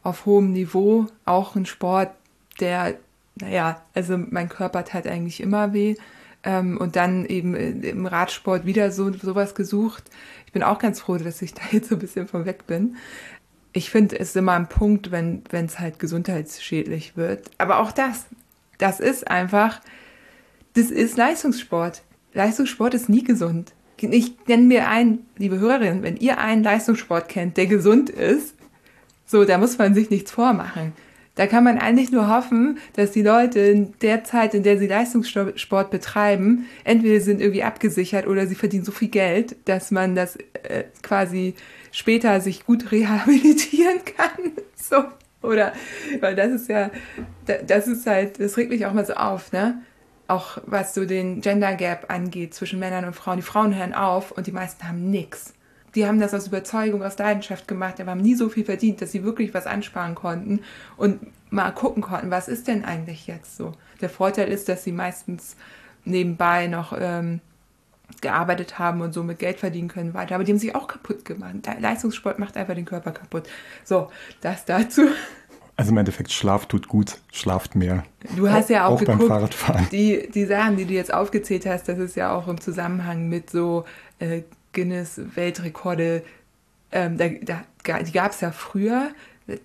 [0.03, 2.11] auf hohem Niveau, auch ein Sport,
[2.59, 2.97] der,
[3.35, 5.95] naja, also mein Körper tat eigentlich immer weh.
[6.43, 10.03] Ähm, und dann eben im Radsport wieder so sowas gesucht.
[10.45, 12.97] Ich bin auch ganz froh, dass ich da jetzt so ein bisschen von weg bin.
[13.71, 17.49] Ich finde es immer ein Punkt, wenn es halt gesundheitsschädlich wird.
[17.57, 18.27] Aber auch das,
[18.77, 19.81] das ist einfach
[20.73, 22.01] Das ist Leistungssport.
[22.33, 23.73] Leistungssport ist nie gesund.
[24.01, 28.55] Ich nenne mir einen, liebe Hörerinnen, wenn ihr einen Leistungssport kennt, der gesund ist,
[29.25, 30.93] so, da muss man sich nichts vormachen.
[31.35, 34.87] Da kann man eigentlich nur hoffen, dass die Leute in der Zeit, in der sie
[34.87, 40.35] Leistungssport betreiben, entweder sind irgendwie abgesichert oder sie verdienen so viel Geld, dass man das
[40.35, 41.55] äh, quasi
[41.91, 44.51] später sich gut rehabilitieren kann.
[44.75, 45.05] So.
[45.43, 45.73] Oder,
[46.19, 46.89] weil das ist ja,
[47.45, 49.81] das ist halt, das regt mich auch mal so auf, ne?
[50.27, 53.37] Auch was so den Gender Gap angeht zwischen Männern und Frauen.
[53.37, 55.53] Die Frauen hören auf und die meisten haben nichts
[55.95, 59.11] die haben das aus Überzeugung, aus Leidenschaft gemacht, aber haben nie so viel verdient, dass
[59.11, 60.61] sie wirklich was ansparen konnten
[60.97, 61.19] und
[61.51, 63.73] mal gucken konnten, was ist denn eigentlich jetzt so.
[64.01, 65.55] Der Vorteil ist, dass sie meistens
[66.03, 67.41] nebenbei noch ähm,
[68.21, 70.35] gearbeitet haben und somit Geld verdienen können weiter.
[70.35, 71.55] Aber die haben sich auch kaputt gemacht.
[71.79, 73.43] Leistungssport macht einfach den Körper kaputt.
[73.83, 74.09] So,
[74.41, 75.07] das dazu.
[75.75, 78.03] Also im Endeffekt, Schlaf tut gut, schlaft mehr.
[78.35, 79.87] Du hast ja auch, auch geguckt, beim Fahrradfahren.
[79.91, 83.49] Die, die Sachen, die du jetzt aufgezählt hast, das ist ja auch im Zusammenhang mit
[83.49, 83.85] so
[84.19, 86.23] äh, Guinness-Weltrekorde,
[86.91, 87.63] ähm, da, da,
[87.99, 89.09] die gab es ja früher,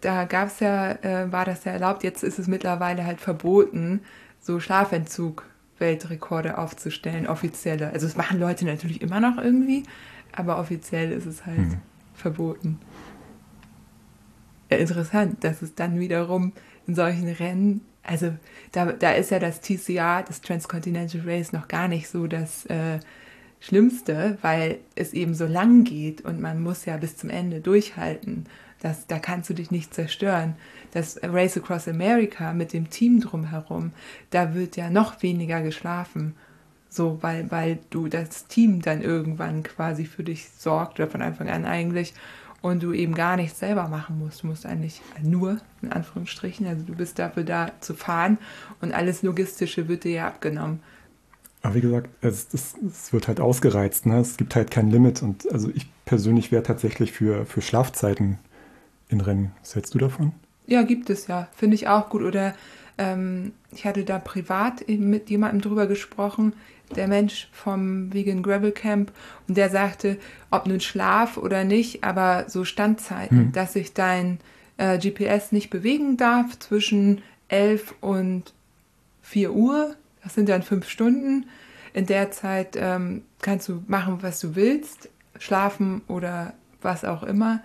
[0.00, 4.00] da gab es ja, äh, war das ja erlaubt, jetzt ist es mittlerweile halt verboten,
[4.40, 5.44] so Schlafentzug
[5.80, 7.90] Weltrekorde aufzustellen, offizielle.
[7.90, 9.84] Also das machen Leute natürlich immer noch irgendwie,
[10.32, 11.80] aber offiziell ist es halt hm.
[12.14, 12.78] verboten.
[14.70, 16.52] Ja, interessant, dass es dann wiederum
[16.86, 18.34] in solchen Rennen, also
[18.72, 23.00] da, da ist ja das TCR, das Transcontinental Race, noch gar nicht so das äh,
[23.60, 28.46] Schlimmste, weil es eben so lang geht und man muss ja bis zum Ende durchhalten.
[28.80, 30.54] Das, da kannst du dich nicht zerstören.
[30.92, 33.92] Das Race Across America mit dem Team drumherum,
[34.30, 36.34] da wird ja noch weniger geschlafen.
[36.88, 41.50] So, weil, weil du das Team dann irgendwann quasi für dich sorgt, oder von Anfang
[41.50, 42.14] an eigentlich,
[42.60, 44.42] und du eben gar nichts selber machen musst.
[44.42, 48.38] Du musst eigentlich nur, in Anführungsstrichen, also du bist dafür da zu fahren
[48.80, 50.80] und alles Logistische wird dir ja abgenommen.
[51.62, 54.06] Aber wie gesagt, es, es, es, wird halt ausgereizt.
[54.06, 54.18] Ne?
[54.20, 55.22] Es gibt halt kein Limit.
[55.22, 58.38] Und also ich persönlich wäre tatsächlich für, für Schlafzeiten
[59.08, 59.52] in Rennen.
[59.60, 60.32] Was hältst du davon?
[60.66, 61.48] Ja, gibt es ja.
[61.54, 62.22] Finde ich auch gut.
[62.22, 62.54] Oder
[62.98, 66.52] ähm, ich hatte da privat mit jemandem drüber gesprochen,
[66.94, 69.12] der Mensch vom Vegan Gravel Camp,
[69.46, 70.18] und der sagte,
[70.50, 73.52] ob nun Schlaf oder nicht, aber so Standzeiten, hm.
[73.52, 74.38] dass sich dein
[74.78, 78.54] äh, GPS nicht bewegen darf zwischen 11 und
[79.22, 79.96] 4 Uhr
[80.28, 81.46] das sind dann fünf Stunden.
[81.94, 87.62] In der Zeit ähm, kannst du machen, was du willst, schlafen oder was auch immer.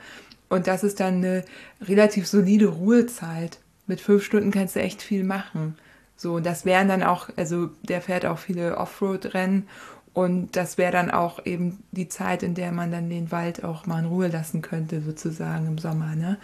[0.54, 1.44] Und das ist dann eine
[1.82, 3.58] relativ solide Ruhezeit.
[3.88, 5.76] Mit fünf Stunden kannst du echt viel machen.
[6.16, 9.68] So, und das wären dann auch, also der fährt auch viele Offroad-Rennen
[10.14, 13.88] und das wäre dann auch eben die Zeit, in der man dann den Wald auch
[13.88, 16.16] mal in Ruhe lassen könnte, sozusagen im Sommer.
[16.16, 16.38] Ne?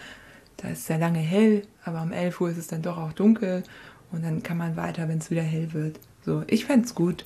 [0.58, 3.14] Da ist es ja lange hell, aber um 11 Uhr ist es dann doch auch
[3.14, 3.64] dunkel
[4.12, 6.00] und dann kann man weiter, wenn es wieder hell wird.
[6.26, 7.26] So, ich fände es gut.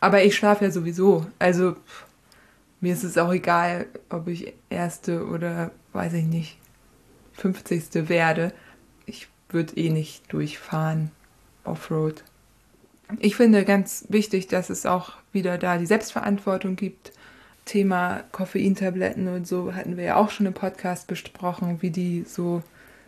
[0.00, 1.26] Aber ich schlafe ja sowieso.
[1.38, 1.76] Also
[2.80, 6.58] mir ist es auch egal, ob ich erste oder weiß ich nicht,
[7.34, 8.08] 50.
[8.08, 8.52] werde.
[9.06, 11.10] Ich würde eh nicht durchfahren
[11.64, 12.24] Offroad.
[13.20, 17.12] Ich finde ganz wichtig, dass es auch wieder da die Selbstverantwortung gibt.
[17.64, 22.62] Thema Koffeintabletten und so hatten wir ja auch schon im Podcast besprochen, wie die so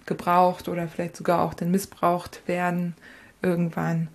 [0.06, 2.94] gebraucht oder vielleicht sogar auch dann missbraucht werden
[3.42, 4.08] irgendwann.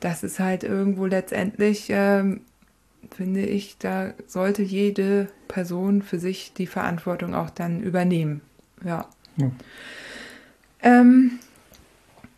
[0.00, 2.42] Das ist halt irgendwo letztendlich, ähm,
[3.14, 8.40] finde ich, da sollte jede Person für sich die Verantwortung auch dann übernehmen.
[8.84, 9.06] Ja.
[9.36, 9.50] ja.
[10.82, 11.38] Ähm,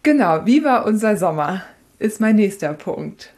[0.03, 1.63] genau, wie war unser Sommer?
[1.99, 3.33] Ist mein nächster Punkt.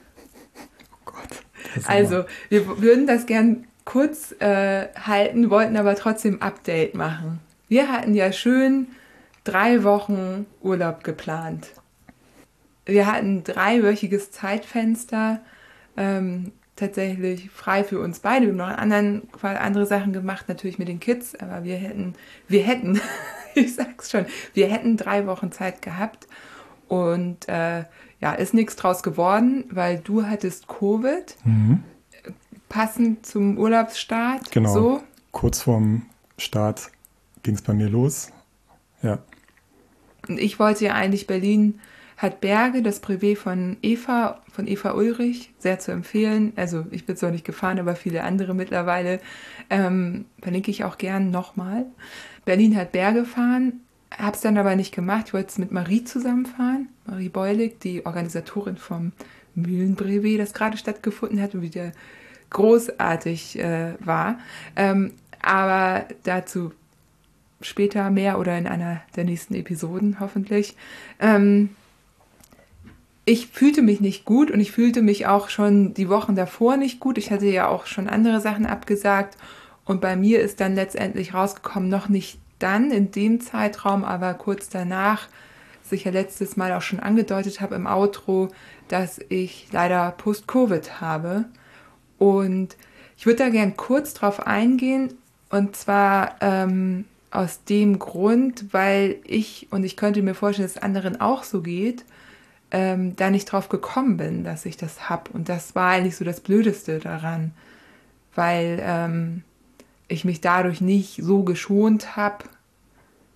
[0.56, 1.84] Oh Gott.
[1.86, 7.40] Also, wir würden das gern kurz äh, halten, wollten aber trotzdem Update machen.
[7.68, 8.88] Wir hatten ja schön
[9.44, 11.68] drei Wochen Urlaub geplant.
[12.86, 15.40] Wir hatten dreiwöchiges Zeitfenster,
[15.96, 18.46] ähm, tatsächlich frei für uns beide.
[18.46, 22.14] Wir haben noch anderen, andere Sachen gemacht, natürlich mit den Kids, aber wir hätten,
[22.48, 23.00] wir hätten,
[23.54, 26.26] ich sag's schon, wir hätten drei Wochen Zeit gehabt
[26.88, 27.84] und äh,
[28.20, 31.82] ja, ist nichts draus geworden, weil du hattest Covid, mhm.
[32.68, 34.50] passend zum Urlaubsstart.
[34.50, 34.72] Genau.
[34.72, 35.02] So.
[35.30, 36.06] Kurz vorm
[36.38, 36.90] Start
[37.42, 38.30] ging es bei mir los.
[39.02, 39.18] Ja.
[40.28, 41.80] Und ich wollte ja eigentlich Berlin
[42.16, 46.52] hat Berge, das Privé von Eva, von Eva Ulrich, sehr zu empfehlen.
[46.56, 49.20] Also ich bin zwar nicht gefahren, aber viele andere mittlerweile.
[49.70, 51.86] Ähm, verlinke ich auch gern nochmal.
[52.44, 53.80] Berlin hat Berge fahren,
[54.16, 55.24] habe es dann aber nicht gemacht.
[55.28, 56.88] Ich wollte es mit Marie zusammenfahren.
[57.06, 59.12] Marie Beulig, die Organisatorin vom
[59.54, 61.92] Mühlenbrevet, das gerade stattgefunden hat und wieder
[62.50, 64.38] großartig äh, war.
[64.76, 66.72] Ähm, aber dazu
[67.60, 70.76] später mehr oder in einer der nächsten Episoden hoffentlich.
[71.18, 71.70] Ähm,
[73.24, 77.00] ich fühlte mich nicht gut und ich fühlte mich auch schon die Wochen davor nicht
[77.00, 77.16] gut.
[77.16, 79.36] Ich hatte ja auch schon andere Sachen abgesagt
[79.84, 84.68] und bei mir ist dann letztendlich rausgekommen, noch nicht dann in dem Zeitraum, aber kurz
[84.68, 85.28] danach,
[85.82, 88.48] was ich ja letztes Mal auch schon angedeutet habe im Outro,
[88.88, 91.46] dass ich leider Post-Covid habe.
[92.18, 92.76] Und
[93.16, 95.14] ich würde da gern kurz drauf eingehen.
[95.50, 100.82] Und zwar ähm, aus dem Grund, weil ich, und ich könnte mir vorstellen, dass es
[100.82, 102.04] anderen auch so geht,
[102.74, 105.30] ähm, da nicht drauf gekommen bin, dass ich das habe.
[105.32, 107.52] Und das war eigentlich so das Blödeste daran,
[108.34, 109.44] weil ähm,
[110.08, 112.46] ich mich dadurch nicht so geschont habe,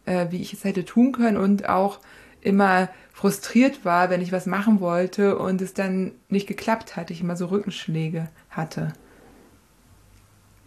[0.07, 2.01] äh, wie ich es hätte tun können und auch
[2.40, 7.12] immer frustriert war, wenn ich was machen wollte und es dann nicht geklappt hat.
[7.12, 8.92] Ich immer so Rückenschläge hatte.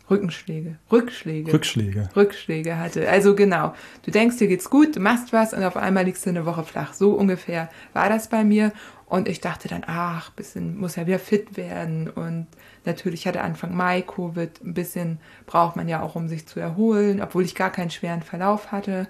[0.09, 1.53] Rückenschläge, Rückschläge.
[1.53, 2.09] Rückschläge.
[2.15, 3.09] Rückschläge hatte.
[3.09, 3.73] Also genau.
[4.03, 6.63] Du denkst, dir geht's gut, du machst was und auf einmal liegst du eine Woche
[6.63, 6.93] flach.
[6.93, 8.73] So ungefähr war das bei mir.
[9.11, 12.09] Und ich dachte dann, ach, bisschen, muss ja wieder fit werden.
[12.09, 12.47] Und
[12.85, 14.63] natürlich hatte Anfang Mai Covid.
[14.63, 18.21] Ein bisschen braucht man ja auch, um sich zu erholen, obwohl ich gar keinen schweren
[18.21, 19.07] Verlauf hatte.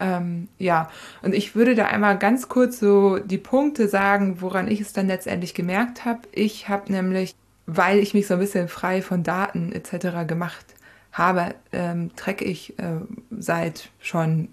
[0.00, 0.90] Ähm, ja,
[1.22, 5.06] und ich würde da einmal ganz kurz so die Punkte sagen, woran ich es dann
[5.06, 6.22] letztendlich gemerkt habe.
[6.32, 10.26] Ich habe nämlich weil ich mich so ein bisschen frei von Daten etc.
[10.26, 10.64] gemacht
[11.12, 13.00] habe, ähm, trecke ich äh,
[13.30, 14.48] seit schon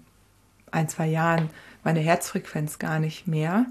[0.70, 1.50] ein, zwei Jahren
[1.84, 3.66] meine Herzfrequenz gar nicht mehr.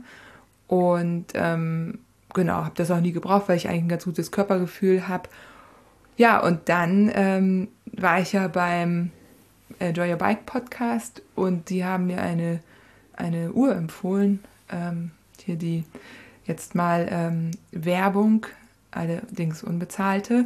[0.67, 1.99] Und ähm,
[2.33, 5.29] genau, habe das auch nie gebraucht, weil ich eigentlich ein ganz gutes Körpergefühl habe.
[6.15, 9.11] Ja, und dann ähm, war ich ja beim
[9.79, 12.59] Enjoy Your Bike Podcast und die haben mir eine,
[13.15, 14.43] eine Uhr empfohlen.
[14.71, 15.83] Ähm, hier die
[16.45, 18.45] jetzt mal ähm, Werbung
[18.95, 20.45] allerdings unbezahlte,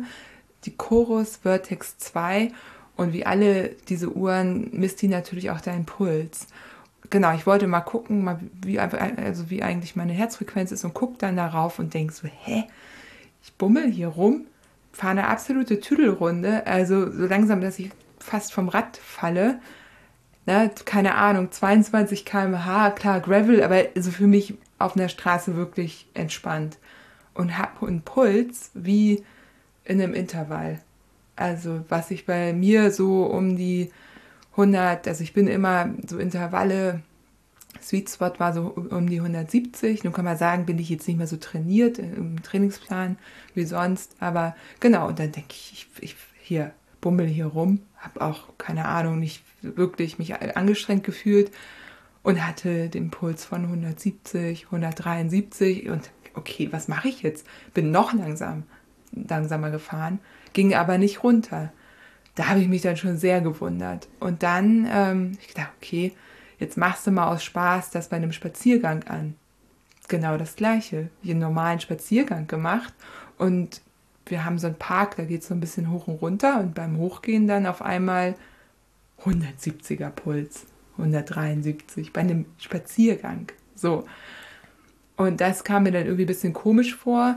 [0.65, 2.51] die Chorus Vertex 2
[2.95, 6.47] und wie alle diese Uhren misst die natürlich auch deinen Puls.
[7.09, 11.19] Genau, ich wollte mal gucken, mal wie, also wie eigentlich meine Herzfrequenz ist und guck
[11.19, 12.65] dann darauf und denk so, hä,
[13.41, 14.45] ich bummel hier rum,
[14.91, 19.59] fahre eine absolute Tüdelrunde, also so langsam, dass ich fast vom Rad falle.
[20.45, 26.07] Ne, keine Ahnung, 22 km/h, klar, Gravel, aber also für mich auf einer Straße wirklich
[26.13, 26.77] entspannt
[27.37, 29.23] und habe einen Puls wie
[29.85, 30.81] in einem Intervall.
[31.35, 33.91] Also was ich bei mir so um die
[34.51, 37.01] 100, also ich bin immer so Intervalle,
[37.79, 40.03] Sweet Spot war so um die 170.
[40.03, 43.17] Nun kann man sagen, bin ich jetzt nicht mehr so trainiert im Trainingsplan
[43.53, 46.71] wie sonst, aber genau, und dann denke ich, ich, ich hier
[47.01, 51.51] bummel hier rum, habe auch keine Ahnung, nicht wirklich mich angestrengt gefühlt
[52.23, 57.45] und hatte den Puls von 170, 173 und okay, was mache ich jetzt?
[57.73, 58.63] Bin noch langsam,
[59.11, 60.19] langsamer gefahren,
[60.53, 61.71] ging aber nicht runter.
[62.35, 64.07] Da habe ich mich dann schon sehr gewundert.
[64.19, 66.13] Und dann, ähm, ich dachte, okay,
[66.59, 69.35] jetzt machst du mal aus Spaß das bei einem Spaziergang an.
[70.07, 72.93] Genau das gleiche, wie einen normalen Spaziergang gemacht.
[73.37, 73.81] Und
[74.27, 76.59] wir haben so einen Park, da geht es so ein bisschen hoch und runter.
[76.59, 78.35] Und beim Hochgehen dann auf einmal
[79.23, 83.47] 170er Puls, 173 bei einem Spaziergang.
[83.75, 84.05] So.
[85.17, 87.35] Und das kam mir dann irgendwie ein bisschen komisch vor.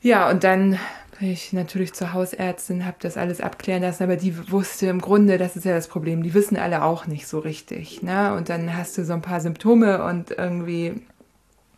[0.00, 0.78] Ja, und dann
[1.20, 5.38] bin ich natürlich zur Hausärztin, habe das alles abklären lassen, aber die wusste im Grunde,
[5.38, 8.02] das ist ja das Problem, die wissen alle auch nicht so richtig.
[8.02, 8.34] Ne?
[8.34, 10.94] Und dann hast du so ein paar Symptome und irgendwie,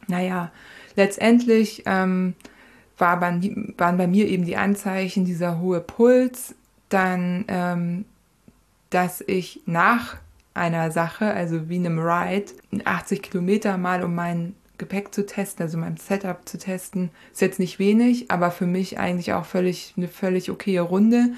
[0.07, 0.51] naja,
[0.97, 2.35] letztendlich ähm,
[2.97, 6.55] war waren bei mir eben die Anzeichen dieser hohe Puls,
[6.89, 8.05] dann, ähm,
[8.89, 10.17] dass ich nach
[10.55, 12.53] einer Sache, also wie einem Ride,
[12.85, 17.59] 80 Kilometer mal um mein Gepäck zu testen, also mein Setup zu testen, ist jetzt
[17.59, 21.33] nicht wenig, aber für mich eigentlich auch völlig eine völlig okaye Runde.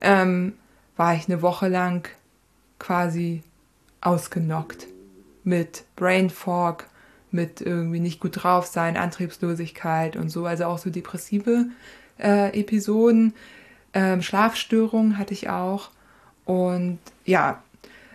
[0.00, 0.54] Ähm,
[0.96, 2.08] war ich eine Woche lang
[2.78, 3.42] quasi
[4.00, 4.86] ausgenockt
[5.44, 6.86] mit Brain Fog,
[7.30, 11.66] mit irgendwie nicht gut drauf sein, Antriebslosigkeit und so, also auch so depressive
[12.18, 13.34] äh, Episoden.
[13.94, 15.90] Ähm, Schlafstörungen hatte ich auch.
[16.44, 17.62] Und ja,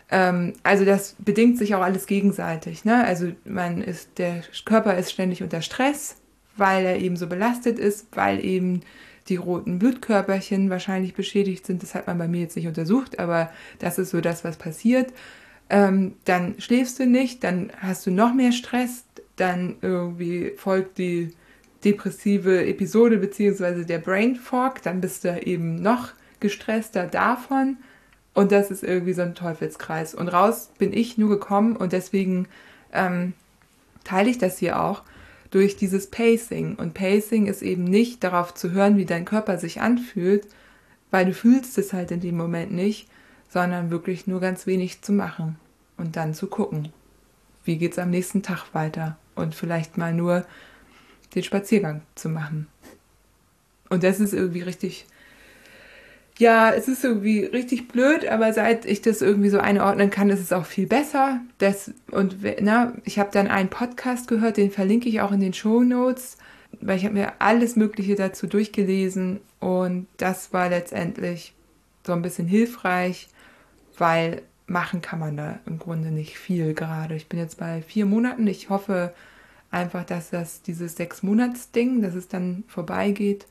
[0.10, 2.86] ähm, also das bedingt sich auch alles gegenseitig.
[2.86, 3.04] Ne?
[3.04, 6.18] Also man ist, der Körper ist ständig unter Stress,
[6.58, 8.82] weil er eben so belastet ist, weil eben
[9.28, 11.82] die roten Blutkörperchen wahrscheinlich beschädigt sind.
[11.82, 15.12] Das hat man bei mir jetzt nicht untersucht, aber das ist so das, was passiert.
[15.70, 19.06] Ähm, dann schläfst du nicht, dann hast du noch mehr Stress,
[19.36, 21.34] dann irgendwie folgt die
[21.84, 27.78] depressive Episode beziehungsweise der Brain Fog, dann bist du eben noch gestresster davon
[28.36, 30.14] und das ist irgendwie so ein Teufelskreis.
[30.14, 32.48] Und raus bin ich nur gekommen und deswegen
[32.94, 33.34] ähm,
[34.04, 35.02] teile ich das hier auch
[35.52, 36.76] durch dieses Pacing.
[36.76, 40.48] Und Pacing ist eben nicht darauf zu hören, wie dein Körper sich anfühlt,
[41.12, 43.08] weil du fühlst es halt in dem Moment nicht,
[43.50, 45.58] sondern wirklich nur ganz wenig zu machen
[45.96, 46.90] und dann zu gucken,
[47.64, 49.18] wie geht es am nächsten Tag weiter.
[49.36, 50.46] und vielleicht mal nur
[51.36, 52.68] den Spaziergang zu machen.
[53.90, 55.06] Und das ist irgendwie richtig,
[56.38, 60.42] ja, es ist irgendwie richtig blöd, aber seit ich das irgendwie so einordnen kann, ist
[60.42, 61.40] es auch viel besser.
[61.60, 65.54] Das, und na, ich habe dann einen Podcast gehört, den verlinke ich auch in den
[65.54, 66.38] Show Notes,
[66.82, 71.54] weil ich habe mir alles Mögliche dazu durchgelesen und das war letztendlich
[72.06, 73.30] so ein bisschen hilfreich,
[73.98, 77.16] weil machen kann man da im Grunde nicht viel gerade.
[77.16, 78.48] Ich bin jetzt bei vier Monaten.
[78.48, 79.14] Ich hoffe
[79.72, 83.46] einfach, dass das dieses sechs Monats Ding, dass es dann vorbeigeht.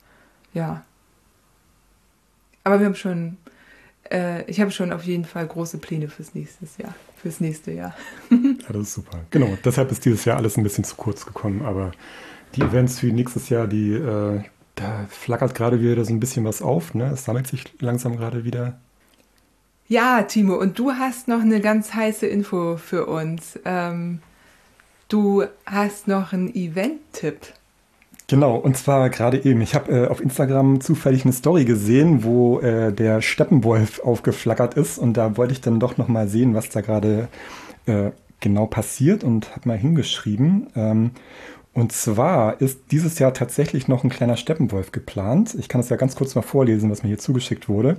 [0.53, 0.85] Ja.
[2.65, 3.37] Aber wir haben schon,
[4.11, 6.95] äh, ich habe schon auf jeden Fall große Pläne fürs nächste Jahr.
[7.17, 7.95] Fürs nächste Jahr.
[8.31, 9.21] ja, das ist super.
[9.31, 9.57] Genau.
[9.65, 11.63] Deshalb ist dieses Jahr alles ein bisschen zu kurz gekommen.
[11.63, 11.93] Aber
[12.57, 14.43] die Events für nächstes Jahr, die äh,
[14.75, 16.95] da flackert gerade wieder so ein bisschen was auf.
[16.95, 17.11] Ne?
[17.13, 18.79] Es sammelt sich langsam gerade wieder.
[19.87, 23.59] Ja, Timo, und du hast noch eine ganz heiße Info für uns.
[23.65, 24.21] Ähm,
[25.09, 27.53] du hast noch einen Event-Tipp.
[28.27, 29.61] Genau, und zwar gerade eben.
[29.61, 34.99] Ich habe äh, auf Instagram zufällig eine Story gesehen, wo äh, der Steppenwolf aufgeflackert ist.
[34.99, 37.29] Und da wollte ich dann doch noch mal sehen, was da gerade
[37.87, 38.11] äh,
[38.41, 40.69] genau passiert und habe mal hingeschrieben.
[40.75, 41.11] Ähm,
[41.75, 45.55] und zwar ist dieses Jahr tatsächlich noch ein kleiner Steppenwolf geplant.
[45.59, 47.99] Ich kann es ja ganz kurz mal vorlesen, was mir hier zugeschickt wurde.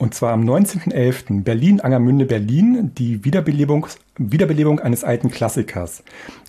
[0.00, 1.42] Und zwar am 19.11.
[1.42, 3.86] Berlin-Angermünde, Berlin, die Wiederbelebung,
[4.16, 6.02] Wiederbelebung eines alten Klassikers.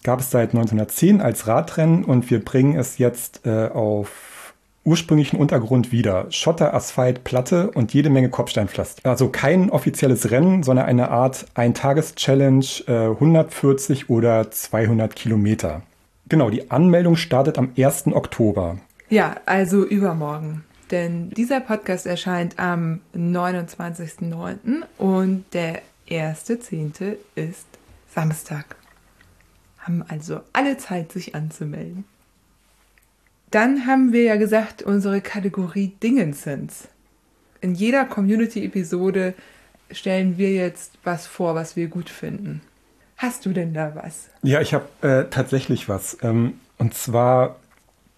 [0.04, 4.54] Gab es seit 1910 als Radrennen und wir bringen es jetzt äh, auf
[4.86, 6.28] ursprünglichen Untergrund wieder.
[6.30, 9.08] Schotter, Asphalt, Platte und jede Menge Kopfsteinpflaster.
[9.08, 15.82] Also kein offizielles Rennen, sondern eine Art Ein-Tages-Challenge, äh, 140 oder 200 Kilometer.
[16.30, 18.14] Genau, die Anmeldung startet am 1.
[18.14, 18.78] Oktober.
[19.10, 20.64] Ja, also übermorgen.
[20.92, 24.84] Denn dieser Podcast erscheint am 29.09.
[24.98, 27.16] und der 1.10.
[27.36, 27.66] ist
[28.14, 28.76] Samstag.
[29.80, 32.04] Haben also alle Zeit, sich anzumelden.
[33.52, 36.90] Dann haben wir ja gesagt, unsere Kategorie Dingensens.
[37.62, 39.34] In jeder Community-Episode
[39.92, 42.62] stellen wir jetzt was vor, was wir gut finden.
[43.16, 44.30] Hast du denn da was?
[44.44, 46.18] Ja, ich habe äh, tatsächlich was.
[46.22, 47.58] Ähm, und zwar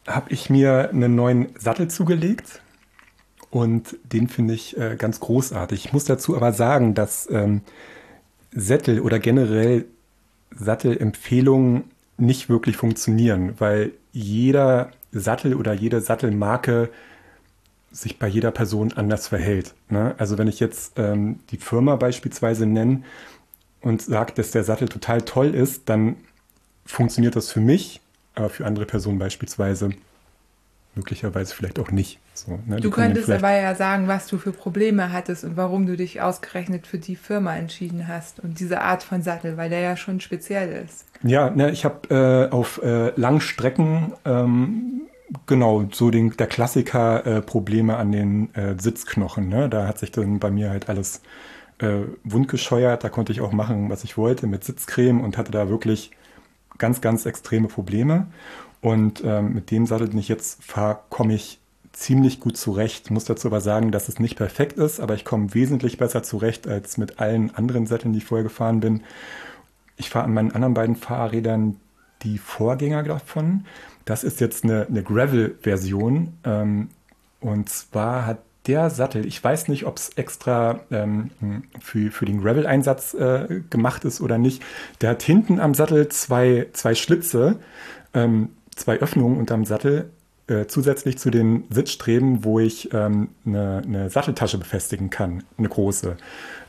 [0.08, 2.62] habe ich mir einen neuen Sattel zugelegt
[3.54, 5.86] und den finde ich äh, ganz großartig.
[5.86, 7.62] Ich muss dazu aber sagen, dass ähm,
[8.52, 9.86] Sättel oder generell
[10.52, 11.84] Sattelempfehlungen
[12.18, 16.90] nicht wirklich funktionieren, weil jeder Sattel oder jede Sattelmarke
[17.92, 19.76] sich bei jeder Person anders verhält.
[19.90, 20.16] Ne?
[20.18, 23.04] Also wenn ich jetzt ähm, die Firma beispielsweise nenne,
[23.82, 26.16] und sagt, dass der Sattel total toll ist, dann
[26.86, 28.00] funktioniert das für mich,
[28.34, 29.90] aber für andere Personen beispielsweise
[30.96, 32.18] möglicherweise vielleicht auch nicht.
[32.34, 32.78] So, ne?
[32.78, 36.88] Du könntest aber ja sagen, was du für Probleme hattest und warum du dich ausgerechnet
[36.88, 40.84] für die Firma entschieden hast und diese Art von Sattel, weil der ja schon speziell
[40.86, 41.06] ist.
[41.22, 45.04] Ja, ne, ich habe äh, auf äh, Langstrecken ähm,
[45.46, 49.48] genau so den, der Klassiker äh, Probleme an den äh, Sitzknochen.
[49.48, 49.70] Ne?
[49.70, 51.22] Da hat sich dann bei mir halt alles
[51.80, 53.04] äh, wundgescheuert.
[53.04, 56.12] Da konnte ich auch machen, was ich wollte mit Sitzcreme und hatte da wirklich
[56.78, 58.28] ganz, ganz extreme Probleme.
[58.82, 61.60] Und ähm, mit dem Sattel, den ich jetzt fahre, komme ich
[61.94, 63.06] ziemlich gut zurecht.
[63.06, 66.24] Ich muss dazu aber sagen, dass es nicht perfekt ist, aber ich komme wesentlich besser
[66.24, 69.04] zurecht als mit allen anderen Sätteln, die ich vorher gefahren bin.
[69.96, 71.78] Ich fahre an meinen anderen beiden Fahrrädern
[72.24, 73.66] die Vorgänger davon.
[74.06, 76.34] Das ist jetzt eine, eine Gravel-Version.
[76.44, 76.90] Ähm,
[77.40, 81.30] und zwar hat der Sattel, ich weiß nicht, ob es extra ähm,
[81.80, 84.64] für, für den Gravel-Einsatz äh, gemacht ist oder nicht,
[85.02, 87.60] der hat hinten am Sattel zwei, zwei Schlitze,
[88.14, 90.10] ähm, zwei Öffnungen unterm Sattel,
[90.54, 96.16] äh, zusätzlich zu den Sitzstreben, wo ich ähm, eine, eine, Satteltasche befestigen kann, eine große.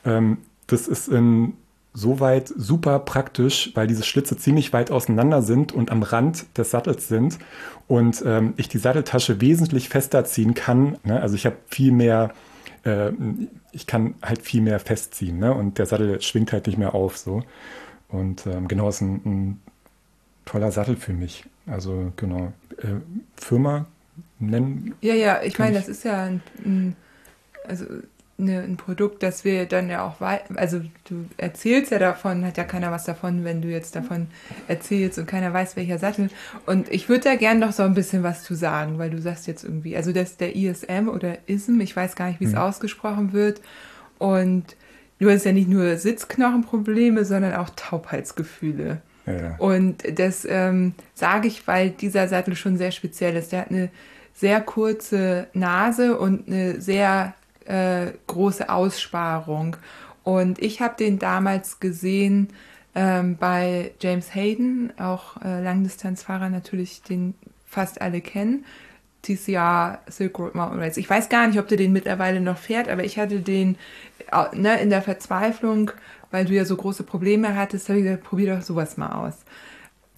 [0.04, 1.54] Ähm, das ist in
[1.92, 7.06] soweit super praktisch, weil diese Schlitze ziemlich weit auseinander sind und am Rand des Sattels
[7.06, 7.38] sind
[7.86, 10.98] und ähm, ich die Satteltasche wesentlich fester ziehen kann.
[11.04, 11.20] Ne?
[11.20, 12.34] Also ich habe viel mehr,
[12.84, 13.12] äh,
[13.70, 15.54] ich kann halt viel mehr festziehen ne?
[15.54, 17.44] und der Sattel schwingt halt nicht mehr auf so.
[18.08, 19.60] Und ähm, genau, ist ein, ein
[20.44, 21.44] toller Sattel für mich.
[21.66, 23.00] Also genau, äh,
[23.36, 23.86] Firma
[24.38, 24.94] nennen.
[25.00, 26.96] Ja, ja, ich meine, das ist ja ein, ein
[27.66, 27.86] also
[28.38, 32.56] eine, ein Produkt, das wir dann ja auch weiter, also du erzählst ja davon, hat
[32.56, 34.26] ja keiner was davon, wenn du jetzt davon
[34.66, 36.30] erzählst und keiner weiß, welcher Sattel.
[36.66, 39.46] Und ich würde da gerne noch so ein bisschen was zu sagen, weil du sagst
[39.46, 42.52] jetzt irgendwie, also das ist der ISM oder ISM, ich weiß gar nicht, wie es
[42.52, 42.58] mhm.
[42.58, 43.60] ausgesprochen wird.
[44.18, 44.76] Und
[45.20, 49.00] du hast ja nicht nur Sitzknochenprobleme, sondern auch Taubheitsgefühle.
[49.58, 53.52] Und das ähm, sage ich, weil dieser Sattel schon sehr speziell ist.
[53.52, 53.90] Der hat eine
[54.34, 57.34] sehr kurze Nase und eine sehr
[57.66, 59.76] äh, große Aussparung.
[60.22, 62.48] Und ich habe den damals gesehen
[62.96, 67.34] Ähm, bei James Hayden, auch äh, Langdistanzfahrer natürlich, den
[67.66, 68.64] fast alle kennen.
[69.22, 70.96] TCR Silk Road Mountain Race.
[70.96, 73.76] Ich weiß gar nicht, ob der den mittlerweile noch fährt, aber ich hatte den
[74.30, 75.90] äh, ne, in der Verzweiflung,
[76.34, 79.44] weil du ja so große Probleme hattest, habe ich gesagt, probier doch sowas mal aus.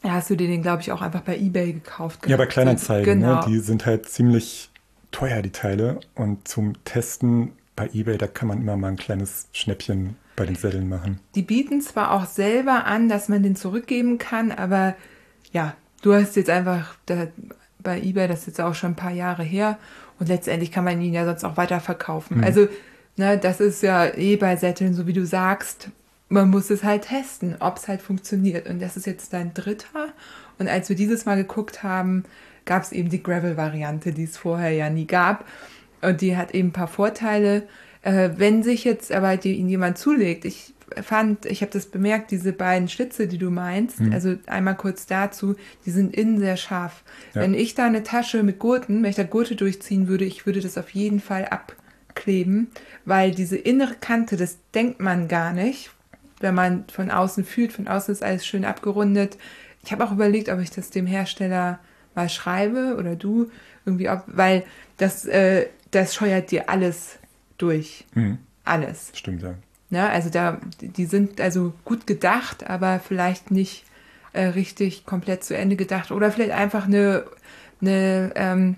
[0.00, 2.26] Da hast du den, glaube ich, auch einfach bei Ebay gekauft.
[2.26, 3.40] Ja, bei Kleinanzeigen, genau.
[3.40, 3.44] ne?
[3.46, 4.70] die sind halt ziemlich
[5.10, 6.00] teuer, die Teile.
[6.14, 10.56] Und zum Testen bei Ebay, da kann man immer mal ein kleines Schnäppchen bei den
[10.56, 11.20] Sätteln machen.
[11.34, 14.94] Die bieten zwar auch selber an, dass man den zurückgeben kann, aber
[15.52, 17.26] ja, du hast jetzt einfach da,
[17.80, 19.76] bei eBay, das ist jetzt auch schon ein paar Jahre her
[20.18, 22.38] und letztendlich kann man ihn ja sonst auch weiterverkaufen.
[22.38, 22.44] Mhm.
[22.44, 22.68] Also,
[23.18, 25.90] ne, das ist ja eh bei Sätteln, so wie du sagst,
[26.28, 28.68] man muss es halt testen, ob es halt funktioniert.
[28.68, 30.12] Und das ist jetzt dein dritter.
[30.58, 32.24] Und als wir dieses Mal geguckt haben,
[32.64, 35.46] gab es eben die Gravel-Variante, die es vorher ja nie gab.
[36.02, 37.62] Und die hat eben ein paar Vorteile.
[38.02, 42.52] Äh, wenn sich jetzt aber die, jemand zulegt, ich fand, ich habe das bemerkt, diese
[42.52, 44.12] beiden Schlitze, die du meinst, mhm.
[44.12, 47.02] also einmal kurz dazu, die sind innen sehr scharf.
[47.34, 47.42] Ja.
[47.42, 50.60] Wenn ich da eine Tasche mit Gurten, wenn ich da Gurte durchziehen würde, ich würde
[50.60, 52.68] das auf jeden Fall abkleben,
[53.04, 55.90] weil diese innere Kante, das denkt man gar nicht,
[56.40, 59.38] wenn man von außen fühlt, von außen ist alles schön abgerundet.
[59.84, 61.78] Ich habe auch überlegt, ob ich das dem Hersteller
[62.14, 63.50] mal schreibe oder du
[63.84, 64.64] irgendwie, ob, weil
[64.96, 67.18] das, äh, das scheuert dir alles
[67.58, 68.04] durch.
[68.14, 68.38] Mhm.
[68.64, 69.12] Alles.
[69.14, 69.54] Stimmt, ja.
[69.90, 73.84] Ja, also da, die sind also gut gedacht, aber vielleicht nicht
[74.32, 76.10] äh, richtig komplett zu Ende gedacht.
[76.10, 77.24] Oder vielleicht einfach eine,
[77.80, 78.76] eine ähm,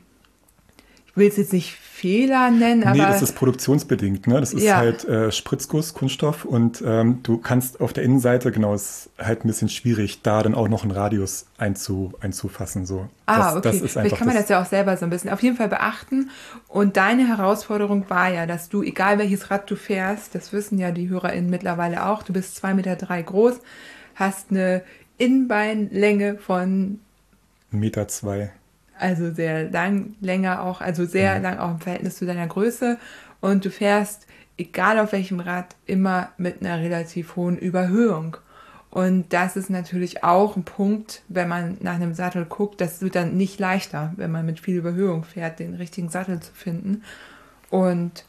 [1.19, 2.97] will es jetzt nicht Fehler nennen, aber.
[2.97, 4.39] Nee, das ist produktionsbedingt, ne?
[4.39, 4.77] Das ist ja.
[4.77, 9.49] halt äh, Spritzguss, Kunststoff und ähm, du kannst auf der Innenseite, genau, ist halt ein
[9.49, 12.87] bisschen schwierig, da dann auch noch einen Radius einzu, einzufassen.
[12.87, 13.09] So.
[13.27, 13.62] Ah, das, okay.
[13.62, 15.57] Das ist Vielleicht kann man das, das ja auch selber so ein bisschen auf jeden
[15.57, 16.31] Fall beachten.
[16.69, 20.93] Und deine Herausforderung war ja, dass du, egal welches Rad du fährst, das wissen ja
[20.93, 23.55] die HörerInnen mittlerweile auch, du bist zwei Meter drei groß,
[24.14, 24.83] hast eine
[25.16, 27.01] Innenbeinlänge von
[27.73, 28.53] Meter zwei
[28.99, 31.42] also sehr lang, länger auch, also sehr mhm.
[31.42, 32.99] lang auch im Verhältnis zu deiner Größe.
[33.40, 34.26] Und du fährst,
[34.57, 38.36] egal auf welchem Rad, immer mit einer relativ hohen Überhöhung.
[38.90, 43.14] Und das ist natürlich auch ein Punkt, wenn man nach einem Sattel guckt, das wird
[43.14, 47.03] dann nicht leichter, wenn man mit viel Überhöhung fährt, den richtigen Sattel zu finden.
[47.70, 48.24] Und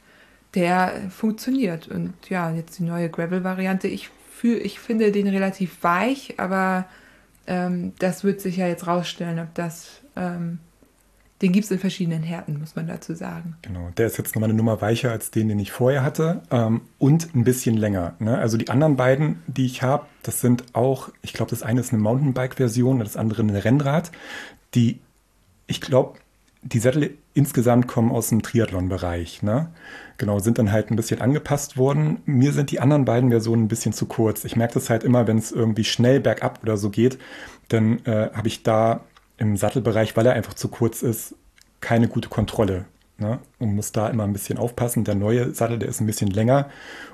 [0.55, 1.87] der funktioniert.
[1.87, 3.87] Und ja, jetzt die neue Gravel-Variante.
[3.87, 4.09] Ich,
[4.43, 6.85] ich finde den relativ weich, aber
[7.47, 10.59] ähm, das wird sich ja jetzt rausstellen, ob das ähm,
[11.41, 13.55] den gibt es in verschiedenen Härten, muss man dazu sagen.
[13.61, 16.81] Genau, der ist jetzt nochmal eine Nummer weicher als den, den ich vorher hatte ähm,
[16.97, 18.15] und ein bisschen länger.
[18.19, 18.37] Ne?
[18.37, 21.93] Also die anderen beiden, die ich habe, das sind auch, ich glaube, das eine ist
[21.93, 24.11] eine Mountainbike-Version, das andere eine Rennrad.
[24.75, 24.99] Die,
[25.67, 26.19] ich glaube,
[26.61, 29.41] die Sättel insgesamt kommen aus dem Triathlon-Bereich.
[29.41, 29.69] Ne?
[30.17, 32.17] Genau, sind dann halt ein bisschen angepasst worden.
[32.25, 34.43] Mir sind die anderen beiden Versionen ein bisschen zu kurz.
[34.43, 37.17] Ich merke das halt immer, wenn es irgendwie schnell bergab oder so geht,
[37.69, 39.05] dann äh, habe ich da
[39.39, 41.35] im Sattelbereich, weil er einfach zu kurz ist,
[41.81, 42.85] keine gute Kontrolle.
[43.17, 43.39] Ne?
[43.57, 45.03] Und muss da immer ein bisschen aufpassen.
[45.03, 46.69] Der neue Sattel, der ist ein bisschen länger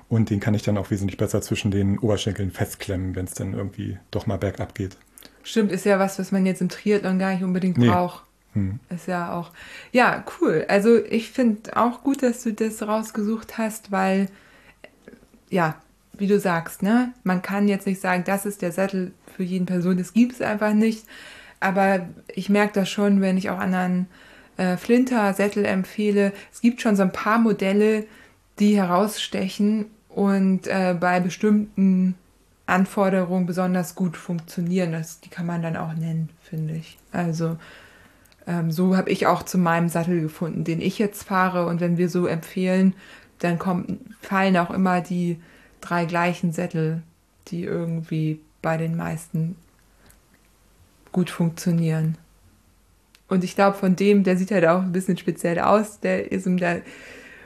[0.07, 3.53] und den kann ich dann auch wesentlich besser zwischen den Oberschenkeln festklemmen, wenn es dann
[3.53, 4.97] irgendwie doch mal bergab geht.
[5.43, 7.87] Stimmt, ist ja was, was man jetzt im Triathlon gar nicht unbedingt nee.
[7.87, 8.23] braucht.
[8.53, 8.79] Hm.
[8.89, 9.51] Ist ja auch.
[9.91, 10.65] Ja, cool.
[10.67, 14.29] Also ich finde auch gut, dass du das rausgesucht hast, weil,
[15.49, 15.75] ja,
[16.13, 19.65] wie du sagst, ne, man kann jetzt nicht sagen, das ist der Sattel für jeden
[19.65, 21.05] Person, das gibt es einfach nicht.
[21.65, 24.05] Aber ich merke das schon, wenn ich auch anderen
[24.57, 26.31] äh, Flinter-Sättel empfehle.
[26.53, 28.05] Es gibt schon so ein paar Modelle,
[28.59, 32.13] die herausstechen und äh, bei bestimmten
[32.67, 34.91] Anforderungen besonders gut funktionieren.
[34.91, 36.99] Das, die kann man dann auch nennen, finde ich.
[37.11, 37.57] Also
[38.45, 41.65] ähm, so habe ich auch zu meinem Sattel gefunden, den ich jetzt fahre.
[41.65, 42.93] Und wenn wir so empfehlen,
[43.39, 45.41] dann kommt, fallen auch immer die
[45.81, 47.01] drei gleichen Sättel,
[47.47, 49.55] die irgendwie bei den meisten
[51.15, 52.17] gut funktionieren.
[53.29, 56.45] Und ich glaube, von dem, der sieht halt auch ein bisschen speziell aus, der ist
[56.45, 56.75] da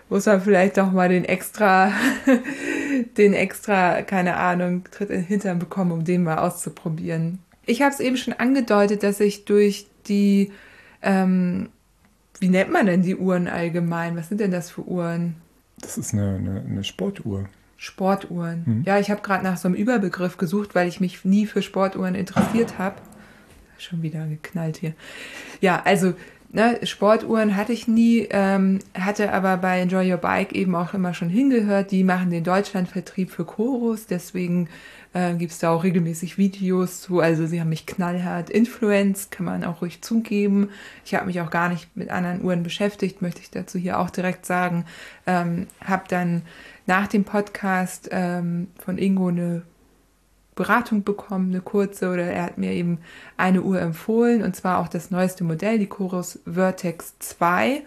[0.09, 1.91] muss man vielleicht doch mal den extra,
[3.17, 7.37] den extra, keine Ahnung, Tritt in den Hintern bekommen, um den mal auszuprobieren.
[7.67, 10.51] Ich habe es eben schon angedeutet, dass ich durch die,
[11.03, 11.69] ähm,
[12.39, 14.17] wie nennt man denn die Uhren allgemein?
[14.17, 15.35] Was sind denn das für Uhren?
[15.79, 17.45] Das ist eine, eine, eine Sportuhr.
[17.77, 18.63] Sportuhren.
[18.65, 18.83] Mhm.
[18.83, 22.15] Ja, ich habe gerade nach so einem Überbegriff gesucht, weil ich mich nie für Sportuhren
[22.15, 22.95] interessiert habe.
[23.79, 24.93] Schon wieder geknallt hier.
[25.61, 26.13] Ja, also
[26.51, 31.13] ne, Sportuhren hatte ich nie, ähm, hatte aber bei Enjoy Your Bike eben auch immer
[31.13, 31.91] schon hingehört.
[31.91, 34.69] Die machen den Deutschlandvertrieb für Chorus, deswegen
[35.13, 37.19] äh, gibt es da auch regelmäßig Videos zu.
[37.19, 40.69] Also sie haben mich knallhart influenced, kann man auch ruhig zugeben.
[41.05, 44.09] Ich habe mich auch gar nicht mit anderen Uhren beschäftigt, möchte ich dazu hier auch
[44.09, 44.85] direkt sagen.
[45.25, 46.43] Ähm, habe dann
[46.85, 49.63] nach dem Podcast ähm, von Ingo eine
[50.59, 52.99] Beratung bekommen, eine kurze, oder er hat mir eben
[53.37, 57.81] eine Uhr empfohlen, und zwar auch das neueste Modell, die Chorus Vertex 2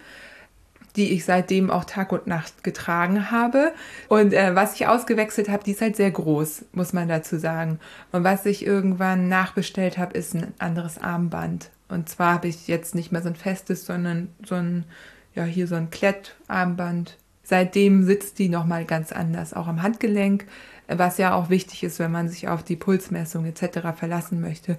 [0.95, 3.73] die ich seitdem auch Tag und Nacht getragen habe.
[4.09, 7.79] Und äh, was ich ausgewechselt habe, die ist halt sehr groß, muss man dazu sagen.
[8.11, 11.71] Und was ich irgendwann nachbestellt habe, ist ein anderes Armband.
[11.89, 14.85] Und zwar habe ich jetzt nicht mehr so ein festes, sondern so ein,
[15.33, 17.17] ja, hier so ein Klettarmband.
[17.43, 20.45] Seitdem sitzt die nochmal ganz anders, auch am Handgelenk
[20.87, 23.79] was ja auch wichtig ist, wenn man sich auf die Pulsmessung etc.
[23.95, 24.77] verlassen möchte.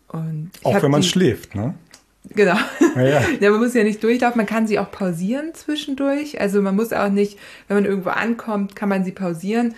[0.08, 1.76] Und auch wenn man die, schläft, ne?
[2.30, 2.56] Genau.
[2.96, 3.22] Ja, ja.
[3.40, 6.42] ja, man muss ja nicht durchlaufen, man kann sie auch pausieren zwischendurch.
[6.42, 9.76] Also man muss auch nicht, wenn man irgendwo ankommt, kann man sie pausieren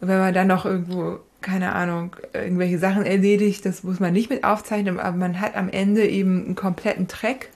[0.00, 4.44] wenn man dann noch irgendwo, keine Ahnung, irgendwelche Sachen erledigt, das muss man nicht mit
[4.44, 7.50] aufzeichnen, aber man hat am Ende eben einen kompletten Track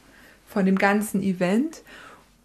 [0.47, 1.83] von dem ganzen Event.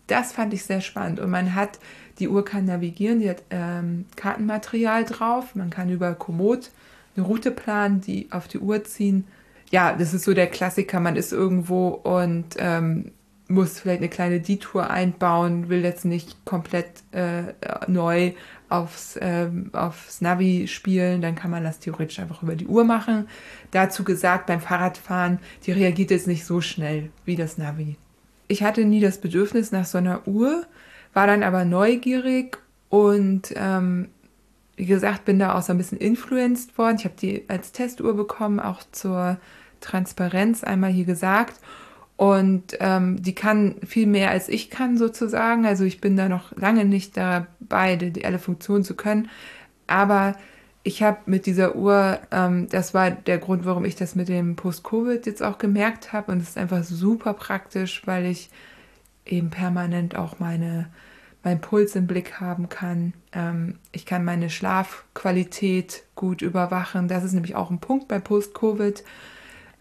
[0.07, 1.19] Das fand ich sehr spannend.
[1.19, 1.79] Und man hat,
[2.19, 6.69] die Uhr kann navigieren, die hat ähm, Kartenmaterial drauf, man kann über Komoot
[7.15, 9.25] eine Route planen, die auf die Uhr ziehen.
[9.71, 13.11] Ja, das ist so der Klassiker, man ist irgendwo und ähm,
[13.47, 17.53] muss vielleicht eine kleine Detour einbauen, will jetzt nicht komplett äh,
[17.87, 18.33] neu
[18.69, 23.27] aufs, ähm, aufs Navi spielen, dann kann man das theoretisch einfach über die Uhr machen.
[23.71, 27.97] Dazu gesagt, beim Fahrradfahren, die reagiert jetzt nicht so schnell wie das Navi.
[28.47, 30.65] Ich hatte nie das Bedürfnis nach so einer Uhr,
[31.13, 32.57] war dann aber neugierig
[32.89, 34.09] und ähm,
[34.75, 36.97] wie gesagt, bin da auch so ein bisschen influenced worden.
[36.99, 39.37] Ich habe die als Testuhr bekommen, auch zur
[39.79, 41.59] Transparenz einmal hier gesagt.
[42.17, 45.65] Und ähm, die kann viel mehr als ich kann sozusagen.
[45.65, 49.29] Also ich bin da noch lange nicht dabei, die, alle Funktionen zu können.
[49.87, 50.35] Aber
[50.83, 54.55] ich habe mit dieser Uhr, ähm, das war der Grund, warum ich das mit dem
[54.55, 56.31] Post-Covid jetzt auch gemerkt habe.
[56.31, 58.49] Und es ist einfach super praktisch, weil ich
[59.25, 60.87] eben permanent auch meine,
[61.43, 63.13] meinen Puls im Blick haben kann.
[63.33, 67.09] Ähm, ich kann meine Schlafqualität gut überwachen.
[67.09, 69.03] Das ist nämlich auch ein Punkt bei Post-Covid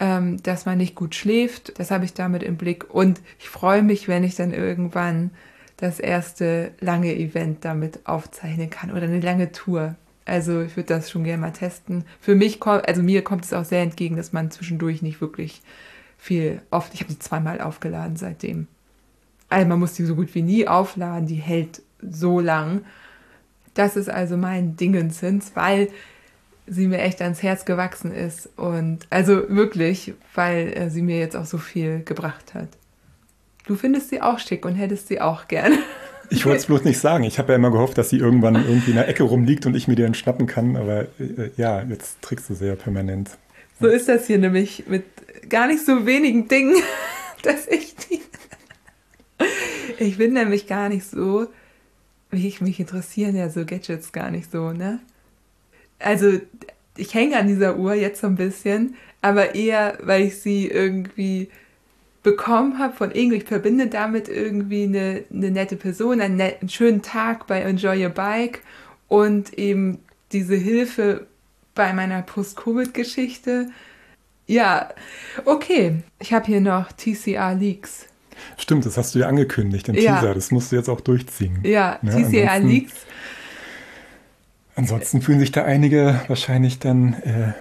[0.05, 1.79] ähm, dass man nicht gut schläft.
[1.79, 2.93] Das habe ich damit im Blick.
[2.93, 5.31] Und ich freue mich, wenn ich dann irgendwann
[5.79, 9.95] das erste lange Event damit aufzeichnen kann oder eine lange Tour.
[10.27, 12.05] Also ich würde das schon gerne mal testen.
[12.21, 15.63] Für mich kommt, also mir kommt es auch sehr entgegen, dass man zwischendurch nicht wirklich
[16.19, 18.67] viel oft, ich habe sie zweimal aufgeladen seitdem.
[19.49, 22.83] Also man muss die so gut wie nie aufladen, die hält so lang.
[23.73, 25.89] Das ist also mein Dingensens, weil
[26.67, 28.49] sie mir echt ans Herz gewachsen ist.
[28.57, 32.69] Und also wirklich, weil äh, sie mir jetzt auch so viel gebracht hat.
[33.67, 35.79] Du findest sie auch schick und hättest sie auch gern.
[36.31, 37.25] Ich wollte es bloß nicht sagen.
[37.25, 39.89] Ich habe ja immer gehofft, dass sie irgendwann irgendwie in der Ecke rumliegt und ich
[39.89, 40.77] mir die dann schnappen kann.
[40.77, 43.31] Aber äh, ja, jetzt trägst du sie ja permanent.
[43.81, 45.05] So ist das hier nämlich mit
[45.51, 46.77] gar nicht so wenigen Dingen,
[47.43, 48.21] dass ich die.
[49.99, 51.47] ich bin nämlich gar nicht so,
[52.31, 55.01] wie ich mich interessieren ja so Gadgets gar nicht so, ne?
[56.05, 56.39] Also
[56.97, 61.49] ich hänge an dieser Uhr jetzt so ein bisschen, aber eher, weil ich sie irgendwie
[62.23, 63.35] bekommen habe von Ingo.
[63.35, 68.05] Ich verbinde damit irgendwie eine, eine nette Person, einen, netten, einen schönen Tag bei Enjoy
[68.05, 68.63] Your Bike
[69.09, 69.99] und eben
[70.33, 71.27] diese Hilfe
[71.75, 73.71] bei meiner Post-Covid-Geschichte.
[74.47, 74.91] Ja,
[75.45, 76.03] okay.
[76.19, 78.07] Ich habe hier noch TCR Leaks.
[78.57, 80.17] Stimmt, das hast du ja angekündigt im ja.
[80.17, 80.35] Teaser.
[80.35, 81.61] Das musst du jetzt auch durchziehen.
[81.63, 82.93] Ja, ne, TCR Leaks
[84.77, 87.53] Ansonsten fühlen sich da einige wahrscheinlich dann äh,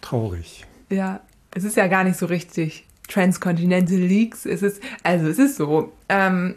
[0.00, 0.66] traurig.
[0.90, 1.20] Ja,
[1.54, 4.44] es ist ja gar nicht so richtig Transcontinental Leagues.
[4.46, 6.54] Es ist, also es ist so, ähm,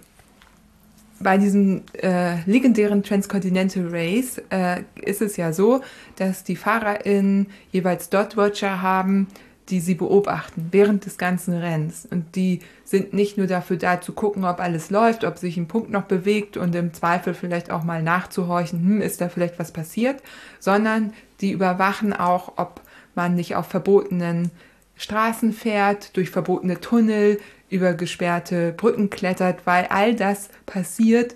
[1.19, 5.81] bei diesem äh, legendären Transcontinental Race äh, ist es ja so,
[6.15, 9.27] dass die FahrerInnen jeweils Dot-Watcher haben,
[9.71, 12.05] die sie beobachten während des ganzen Rennens.
[12.05, 15.69] Und die sind nicht nur dafür da zu gucken, ob alles läuft, ob sich ein
[15.69, 19.71] Punkt noch bewegt und im Zweifel vielleicht auch mal nachzuhorchen, hm, ist da vielleicht was
[19.71, 20.21] passiert,
[20.59, 22.81] sondern die überwachen auch, ob
[23.15, 24.51] man nicht auf verbotenen
[24.97, 31.35] Straßen fährt, durch verbotene Tunnel, über gesperrte Brücken klettert, weil all das passiert.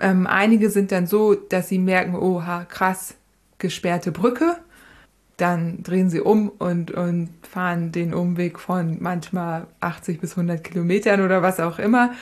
[0.00, 3.14] Ähm, einige sind dann so, dass sie merken, oha, krass,
[3.58, 4.56] gesperrte Brücke
[5.36, 11.20] dann drehen sie um und, und fahren den Umweg von manchmal 80 bis 100 Kilometern
[11.20, 12.12] oder was auch immer.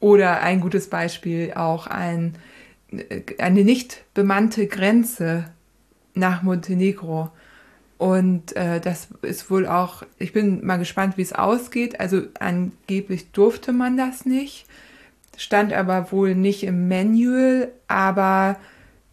[0.00, 2.36] Oder ein gutes Beispiel auch ein,
[3.38, 5.46] eine nicht bemannte Grenze
[6.14, 7.30] nach Montenegro.
[7.98, 11.98] Und äh, das ist wohl auch, ich bin mal gespannt, wie es ausgeht.
[12.00, 14.66] Also angeblich durfte man das nicht,
[15.36, 18.56] stand aber wohl nicht im Manual, aber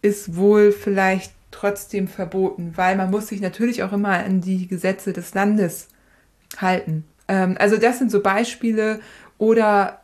[0.02, 5.12] ist wohl vielleicht trotzdem verboten, weil man muss sich natürlich auch immer an die Gesetze
[5.12, 5.88] des Landes
[6.58, 7.04] halten.
[7.28, 9.00] Ähm, also das sind so Beispiele
[9.38, 10.00] oder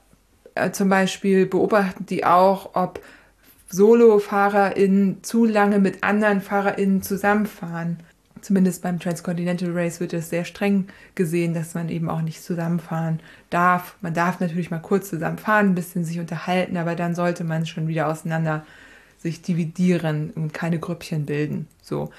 [0.54, 3.00] äh, zum Beispiel beobachten die auch, ob
[3.68, 7.98] Solo-FahrerInnen zu lange mit anderen FahrerInnen zusammenfahren.
[8.42, 13.20] Zumindest beim Transcontinental Race wird es sehr streng gesehen, dass man eben auch nicht zusammenfahren
[13.50, 13.96] darf.
[14.00, 17.88] Man darf natürlich mal kurz zusammenfahren, ein bisschen sich unterhalten, aber dann sollte man schon
[17.88, 18.66] wieder auseinander
[19.22, 21.68] sich dividieren und keine Grüppchen bilden.
[21.80, 22.10] So.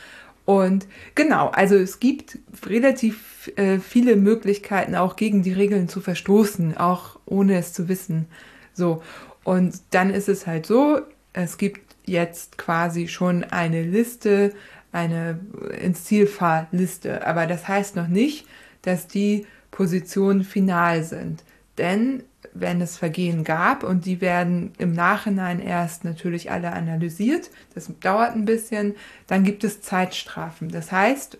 [0.45, 6.77] Und genau, also es gibt relativ äh, viele Möglichkeiten, auch gegen die Regeln zu verstoßen,
[6.77, 8.27] auch ohne es zu wissen.
[8.73, 9.01] So.
[9.43, 11.01] Und dann ist es halt so,
[11.33, 14.53] es gibt jetzt quasi schon eine Liste,
[14.91, 15.39] eine
[15.81, 18.45] ins Zielfahrliste, aber das heißt noch nicht,
[18.83, 21.43] dass die Positionen final sind.
[21.77, 22.23] Denn
[22.53, 28.35] wenn es Vergehen gab und die werden im Nachhinein erst natürlich alle analysiert, das dauert
[28.35, 28.95] ein bisschen,
[29.27, 30.69] dann gibt es Zeitstrafen.
[30.69, 31.37] Das heißt,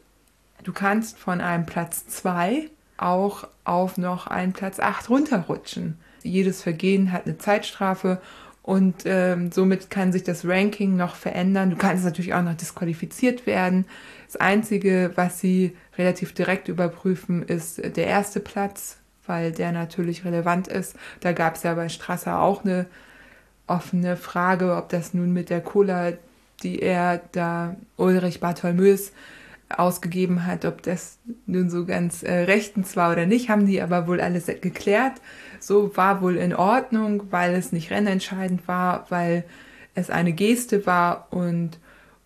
[0.64, 5.97] du kannst von einem Platz 2 auch auf noch einen Platz 8 runterrutschen.
[6.24, 8.22] Jedes Vergehen hat eine Zeitstrafe
[8.62, 11.70] und ähm, somit kann sich das Ranking noch verändern.
[11.70, 13.86] Du kannst natürlich auch noch disqualifiziert werden.
[14.26, 20.68] Das Einzige, was sie relativ direkt überprüfen, ist der erste Platz, weil der natürlich relevant
[20.68, 20.96] ist.
[21.22, 22.86] Da gab es ja bei Strasser auch eine
[23.68, 26.14] offene Frage, ob das nun mit der Cola,
[26.64, 29.12] die er da Ulrich Bartholmös
[29.70, 34.08] ausgegeben hat, ob das nun so ganz äh, rechtens war oder nicht, haben die aber
[34.08, 35.14] wohl alles geklärt.
[35.60, 39.46] So war wohl in Ordnung, weil es nicht rennentscheidend war, weil
[39.96, 41.80] es eine Geste war und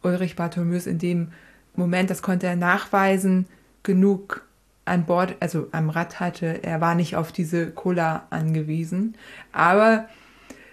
[0.04, 1.32] Ulrich Bartholomäus in dem
[1.76, 3.45] Moment, das konnte er nachweisen,
[3.84, 4.47] genug
[4.88, 6.63] an Bord, also am Rad hatte.
[6.63, 9.15] Er war nicht auf diese Cola angewiesen.
[9.51, 10.07] Aber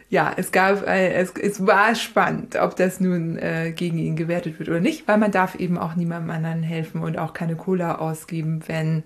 [0.08, 4.58] ja, es gab, äh, es, es war spannend, ob das nun äh, gegen ihn gewertet
[4.58, 7.96] wird oder nicht, weil man darf eben auch niemandem anderen helfen und auch keine Cola
[7.96, 9.02] ausgeben, wenn,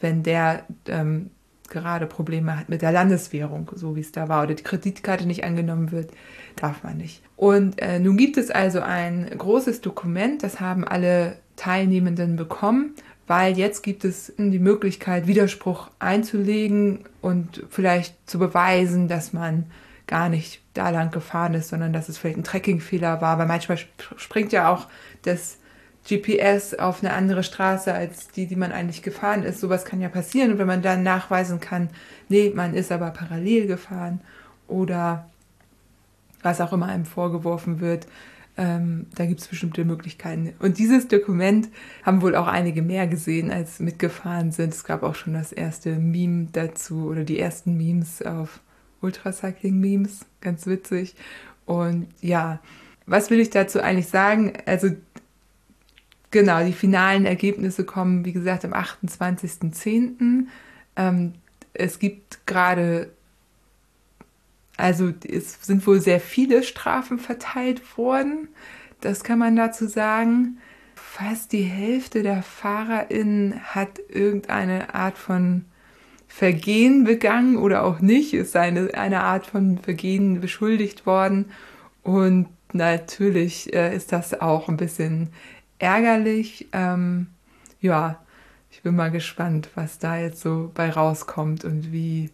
[0.00, 1.30] wenn der ähm,
[1.68, 5.44] gerade Probleme hat mit der Landeswährung, so wie es da war, oder die Kreditkarte nicht
[5.44, 6.10] angenommen wird,
[6.56, 7.22] darf man nicht.
[7.36, 12.94] Und äh, nun gibt es also ein großes Dokument, das haben alle Teilnehmenden bekommen,
[13.28, 19.66] weil jetzt gibt es die Möglichkeit, Widerspruch einzulegen und vielleicht zu beweisen, dass man
[20.06, 23.78] gar nicht da lang gefahren ist, sondern dass es vielleicht ein Trekkingfehler war, weil manchmal
[24.16, 24.86] springt ja auch
[25.22, 25.58] das
[26.08, 29.60] GPS auf eine andere Straße als die, die man eigentlich gefahren ist.
[29.60, 30.52] Sowas kann ja passieren.
[30.52, 31.90] Und wenn man dann nachweisen kann,
[32.30, 34.20] nee, man ist aber parallel gefahren
[34.66, 35.28] oder
[36.42, 38.06] was auch immer einem vorgeworfen wird,
[38.58, 40.52] ähm, da gibt es bestimmte Möglichkeiten.
[40.58, 41.68] Und dieses Dokument
[42.02, 44.74] haben wohl auch einige mehr gesehen, als mitgefahren sind.
[44.74, 48.60] Es gab auch schon das erste Meme dazu oder die ersten Memes auf
[49.00, 50.26] Ultracycling-Memes.
[50.40, 51.14] Ganz witzig.
[51.64, 52.60] Und ja,
[53.06, 54.52] was will ich dazu eigentlich sagen?
[54.66, 54.90] Also
[56.30, 60.46] Genau, die finalen Ergebnisse kommen, wie gesagt, am 28.10.
[60.96, 61.32] Ähm,
[61.72, 63.10] es gibt gerade,
[64.78, 68.48] also es sind wohl sehr viele Strafen verteilt worden.
[69.00, 70.58] Das kann man dazu sagen.
[70.94, 75.64] Fast die Hälfte der FahrerInnen hat irgendeine Art von
[76.28, 81.46] Vergehen begangen oder auch nicht, ist eine, eine Art von Vergehen beschuldigt worden.
[82.04, 85.30] Und natürlich äh, ist das auch ein bisschen
[85.78, 86.68] ärgerlich.
[86.72, 87.28] Ähm,
[87.80, 88.22] ja,
[88.70, 92.30] ich bin mal gespannt, was da jetzt so bei rauskommt und wie,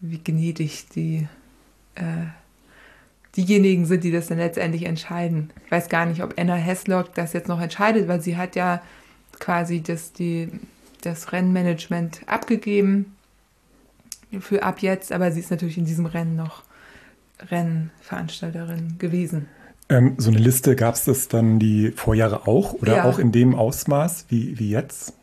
[0.00, 1.28] wie gnädig die,
[1.94, 2.26] äh,
[3.36, 5.50] diejenigen sind, die das dann letztendlich entscheiden.
[5.64, 8.82] Ich weiß gar nicht, ob Anna Hesslock das jetzt noch entscheidet, weil sie hat ja
[9.38, 10.48] quasi das, die,
[11.02, 13.16] das Rennmanagement abgegeben
[14.40, 16.62] für ab jetzt, aber sie ist natürlich in diesem Rennen noch
[17.50, 19.48] Rennveranstalterin gewesen.
[19.88, 23.04] Ähm, so eine Liste gab es das dann die Vorjahre auch oder ja.
[23.04, 25.14] auch in dem Ausmaß wie, wie jetzt?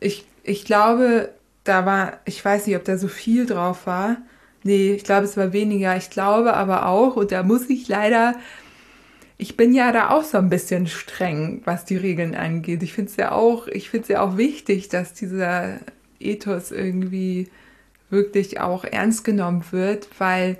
[0.00, 1.30] Ich, ich glaube,
[1.64, 4.18] da war, ich weiß nicht, ob da so viel drauf war.
[4.68, 5.96] Nee, ich glaube, es war weniger.
[5.96, 8.34] Ich glaube aber auch, und da muss ich leider,
[9.38, 12.82] ich bin ja da auch so ein bisschen streng, was die Regeln angeht.
[12.82, 15.78] Ich finde es ja auch, ich finde es ja auch wichtig, dass dieser
[16.20, 17.48] Ethos irgendwie
[18.10, 20.58] wirklich auch ernst genommen wird, weil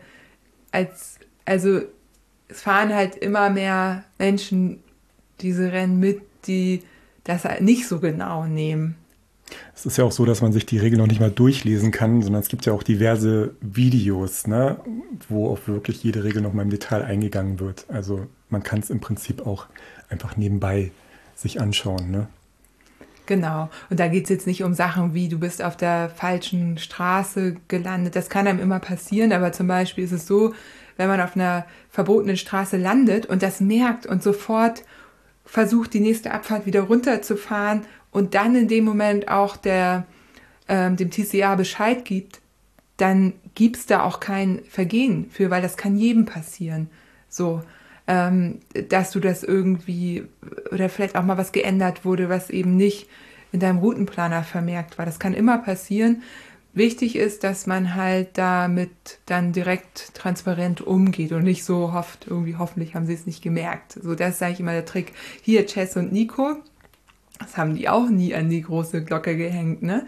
[0.73, 1.83] als, also
[2.49, 4.83] es fahren halt immer mehr Menschen
[5.43, 6.83] diese Rennen mit, die
[7.25, 8.97] das halt nicht so genau nehmen.
[9.75, 12.23] Es ist ja auch so, dass man sich die Regeln noch nicht mal durchlesen kann,
[12.23, 14.79] sondern es gibt ja auch diverse Videos, ne,
[15.29, 17.87] wo auch wirklich jede Regel noch mal im Detail eingegangen wird.
[17.89, 19.67] Also man kann es im Prinzip auch
[20.09, 20.91] einfach nebenbei
[21.37, 22.11] sich anschauen.
[22.11, 22.29] Ne?
[23.27, 23.69] Genau.
[23.91, 27.57] Und da geht es jetzt nicht um Sachen wie, du bist auf der falschen Straße
[27.69, 28.17] gelandet.
[28.17, 30.55] Das kann einem immer passieren, aber zum Beispiel ist es so,
[30.97, 34.83] wenn man auf einer verbotenen Straße landet und das merkt und sofort
[35.45, 40.07] versucht, die nächste Abfahrt wieder runterzufahren und dann in dem Moment auch der,
[40.69, 42.41] ähm, dem TCA Bescheid gibt,
[42.97, 46.91] dann gibt es da auch kein Vergehen für, weil das kann jedem passieren.
[47.29, 47.63] So,
[48.07, 50.25] ähm, dass du das irgendwie
[50.73, 53.09] oder vielleicht auch mal was geändert wurde, was eben nicht
[53.53, 55.07] in deinem Routenplaner vermerkt war.
[55.07, 56.23] Das kann immer passieren.
[56.75, 58.91] Wichtig ist, dass man halt damit
[59.27, 63.99] dann direkt transparent umgeht und nicht so hofft, irgendwie hoffentlich haben sie es nicht gemerkt.
[64.01, 65.13] So, das ist eigentlich immer der Trick.
[65.43, 66.57] Hier Chess und Nico,
[67.39, 70.07] das haben die auch nie an die große Glocke gehängt, ne?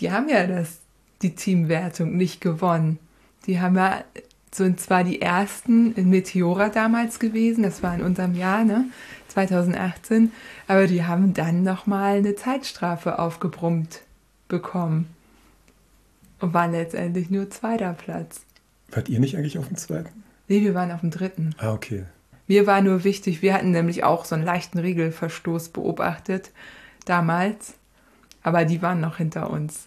[0.00, 0.78] Die haben ja das,
[1.22, 2.98] die Teamwertung nicht gewonnen.
[3.46, 4.04] Die haben ja,
[4.52, 8.86] sind zwar die ersten in Meteora damals gewesen, das war in unserem Jahr, ne?
[9.28, 10.30] 2018,
[10.68, 14.02] aber die haben dann nochmal eine Zeitstrafe aufgebrummt
[14.48, 15.08] bekommen
[16.40, 18.42] und waren letztendlich nur zweiter Platz.
[18.90, 20.22] Wart ihr nicht eigentlich auf dem zweiten?
[20.48, 21.54] Nee, wir waren auf dem dritten.
[21.56, 22.04] Ah, okay.
[22.46, 26.50] Mir war nur wichtig, wir hatten nämlich auch so einen leichten Regelverstoß beobachtet
[27.04, 27.74] damals,
[28.42, 29.86] aber die waren noch hinter uns.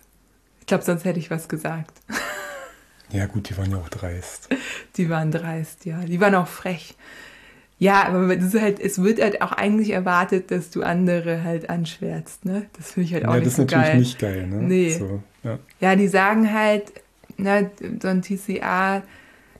[0.61, 2.01] Ich glaube, sonst hätte ich was gesagt.
[3.11, 4.49] Ja, gut, die waren ja auch dreist.
[4.97, 5.99] Die waren dreist, ja.
[5.99, 6.95] Die waren auch frech.
[7.77, 12.67] Ja, aber halt, es wird halt auch eigentlich erwartet, dass du andere halt anschwärzt, ne?
[12.77, 13.67] Das finde ich halt auch ja, nicht so geil.
[13.67, 14.55] das ist natürlich nicht geil, ne?
[14.63, 14.89] Nee.
[14.97, 15.59] So, ja.
[15.81, 16.93] Ja, die sagen halt,
[17.37, 17.69] ne,
[18.01, 19.03] so ein TCA,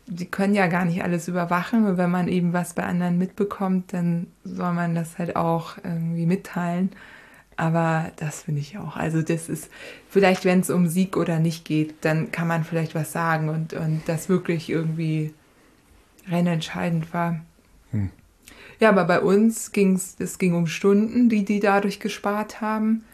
[0.07, 1.85] die können ja gar nicht alles überwachen.
[1.85, 6.25] Und wenn man eben was bei anderen mitbekommt, dann soll man das halt auch irgendwie
[6.25, 6.91] mitteilen.
[7.57, 8.97] Aber das finde ich auch.
[8.97, 9.69] Also das ist,
[10.09, 13.73] vielleicht wenn es um Sieg oder nicht geht, dann kann man vielleicht was sagen und,
[13.73, 15.33] und das wirklich irgendwie
[16.29, 17.41] rennentscheidend war.
[17.91, 18.09] Hm.
[18.79, 23.05] Ja, aber bei uns ging es, es ging um Stunden, die die dadurch gespart haben.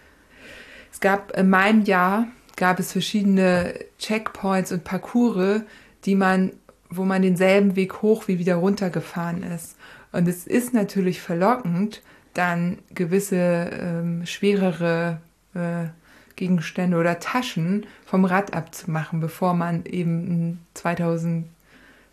[0.92, 5.62] Es gab in meinem Jahr gab es verschiedene Checkpoints und Parcours,
[6.06, 6.52] die man,
[6.92, 9.78] wo man denselben Weg hoch wie wieder runter gefahren ist.
[10.12, 15.22] Und es ist natürlich verlockend, dann gewisse ähm, schwerere
[15.56, 15.86] äh,
[16.36, 21.46] Gegenstände oder Taschen vom Rad abzumachen, bevor man eben 2000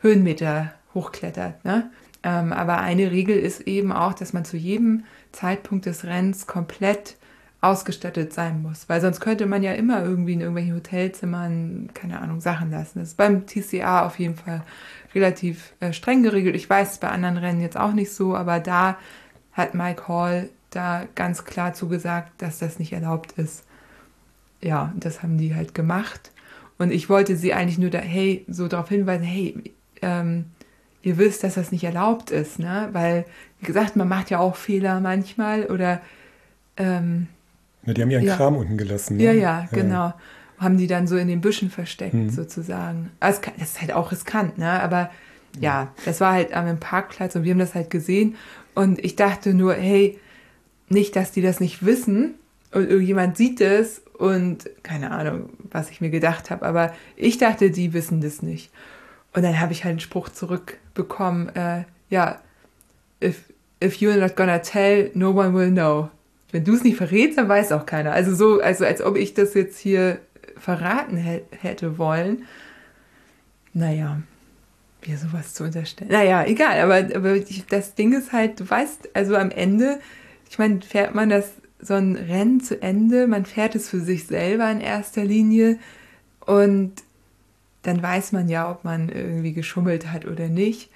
[0.00, 1.64] Höhenmeter hochklettert.
[1.64, 1.90] Ne?
[2.22, 7.16] Ähm, aber eine Regel ist eben auch, dass man zu jedem Zeitpunkt des Rennens komplett
[7.60, 12.40] ausgestattet sein muss, weil sonst könnte man ja immer irgendwie in irgendwelchen Hotelzimmern, keine Ahnung,
[12.40, 13.00] Sachen lassen.
[13.00, 14.62] Das ist beim TCA auf jeden Fall
[15.14, 16.54] relativ äh, streng geregelt.
[16.54, 18.96] Ich weiß es bei anderen Rennen jetzt auch nicht so, aber da
[19.52, 23.64] hat Mike Hall da ganz klar zugesagt, dass das nicht erlaubt ist.
[24.60, 26.30] Ja, das haben die halt gemacht.
[26.78, 30.44] Und ich wollte sie eigentlich nur da, hey, so darauf hinweisen, hey, ähm,
[31.02, 32.88] ihr wisst, dass das nicht erlaubt ist, ne?
[32.92, 33.24] Weil,
[33.58, 36.00] wie gesagt, man macht ja auch Fehler manchmal oder
[36.76, 37.26] ähm,
[37.88, 38.36] Ja, die haben ihren Ja.
[38.36, 39.16] Kram unten gelassen.
[39.16, 39.24] Ne?
[39.24, 40.12] ja, ja, genau.
[40.58, 42.30] Haben die dann so in den Büschen versteckt, Mhm.
[42.30, 43.10] sozusagen.
[43.20, 44.80] Also, das ist halt auch riskant, ne?
[44.82, 45.10] Aber
[45.60, 48.36] ja, das war halt am Parkplatz und wir haben das halt gesehen.
[48.74, 50.18] Und ich dachte nur, hey,
[50.88, 52.34] nicht, dass die das nicht wissen
[52.72, 56.66] und irgendjemand sieht es und keine Ahnung, was ich mir gedacht habe.
[56.66, 58.70] Aber ich dachte, die wissen das nicht.
[59.34, 62.40] Und dann habe ich halt einen Spruch zurückbekommen, äh, ja,
[63.22, 63.44] if,
[63.82, 66.08] if you're not gonna tell, no one will know.
[66.50, 68.12] Wenn du es nicht verrätst, dann weiß auch keiner.
[68.12, 70.18] Also so, also als ob ich das jetzt hier
[70.56, 72.44] verraten hä- hätte wollen.
[73.74, 74.22] Naja,
[75.06, 76.10] mir sowas zu unterstellen.
[76.10, 80.00] Naja, egal, aber, aber ich, das Ding ist halt, du weißt, also am Ende,
[80.50, 84.26] ich meine, fährt man das so ein Rennen zu Ende, man fährt es für sich
[84.26, 85.78] selber in erster Linie
[86.40, 86.92] und
[87.82, 90.90] dann weiß man ja, ob man irgendwie geschummelt hat oder nicht.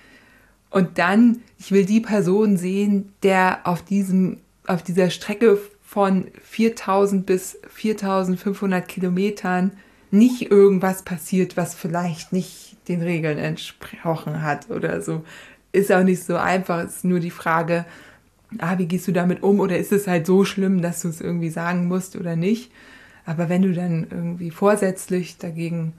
[0.71, 7.27] Und dann, ich will die Person sehen, der auf diesem, auf dieser Strecke von 4000
[7.27, 9.73] bis 4500 Kilometern
[10.11, 15.25] nicht irgendwas passiert, was vielleicht nicht den Regeln entsprochen hat oder so.
[15.73, 16.85] Ist auch nicht so einfach.
[16.85, 17.87] Ist nur die Frage,
[18.59, 19.61] ah, wie gehst du damit um?
[19.61, 22.71] Oder ist es halt so schlimm, dass du es irgendwie sagen musst oder nicht?
[23.25, 25.95] Aber wenn du dann irgendwie vorsätzlich dagegen,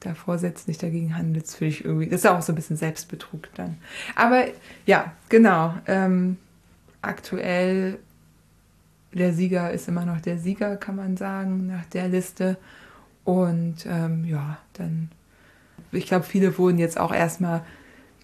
[0.00, 3.78] da vorsätzlich dagegen handelst, finde ich irgendwie, das ist auch so ein bisschen Selbstbetrug dann.
[4.14, 4.44] Aber
[4.86, 5.74] ja, genau.
[5.86, 6.36] Ähm,
[7.02, 7.98] aktuell
[9.12, 12.56] der Sieger ist immer noch der Sieger, kann man sagen, nach der Liste.
[13.24, 15.10] Und ähm, ja, dann,
[15.92, 17.62] ich glaube, viele wurden jetzt auch erstmal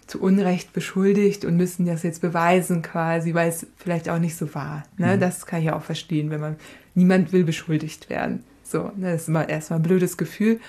[0.07, 4.53] zu Unrecht beschuldigt und müssen das jetzt beweisen quasi, weil es vielleicht auch nicht so
[4.53, 4.83] war.
[4.97, 5.15] Ne?
[5.15, 5.19] Mhm.
[5.19, 6.55] Das kann ich auch verstehen, wenn man,
[6.93, 8.43] niemand will beschuldigt werden.
[8.63, 9.11] So, ne?
[9.11, 10.59] das ist immer erstmal ein blödes Gefühl,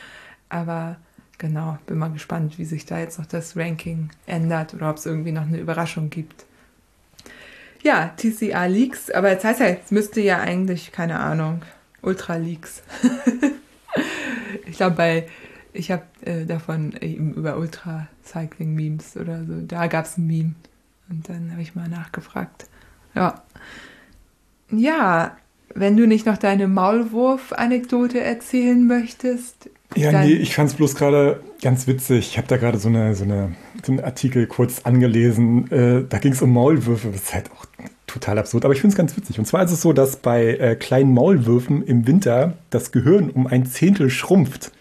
[0.48, 0.96] aber
[1.38, 5.06] genau, bin mal gespannt, wie sich da jetzt noch das Ranking ändert oder ob es
[5.06, 6.46] irgendwie noch eine Überraschung gibt.
[7.86, 11.62] Ja, TCA Leaks, aber jetzt heißt ja, es müsste ja eigentlich, keine Ahnung,
[12.02, 12.82] Ultra Leaks.
[14.66, 15.28] ich glaube, bei
[15.72, 20.54] Ich habe äh, davon eben über Ultra-Cycling-Memes oder so, da gab es ein Meme.
[21.08, 22.66] Und dann habe ich mal nachgefragt.
[23.14, 23.44] Ja.
[24.72, 25.36] Ja,
[25.72, 29.70] wenn du nicht noch deine Maulwurf-Anekdote erzählen möchtest.
[29.94, 32.28] Ja, nee, ich fand es bloß gerade ganz witzig.
[32.30, 33.54] Ich habe da gerade so, eine, so, eine,
[33.84, 35.70] so einen Artikel kurz angelesen.
[35.70, 37.08] Äh, da ging es um Maulwürfe.
[37.08, 37.66] Das ist halt auch
[38.06, 39.38] total absurd, aber ich finde es ganz witzig.
[39.38, 43.46] Und zwar ist es so, dass bei äh, kleinen Maulwürfen im Winter das Gehirn um
[43.46, 44.72] ein Zehntel schrumpft,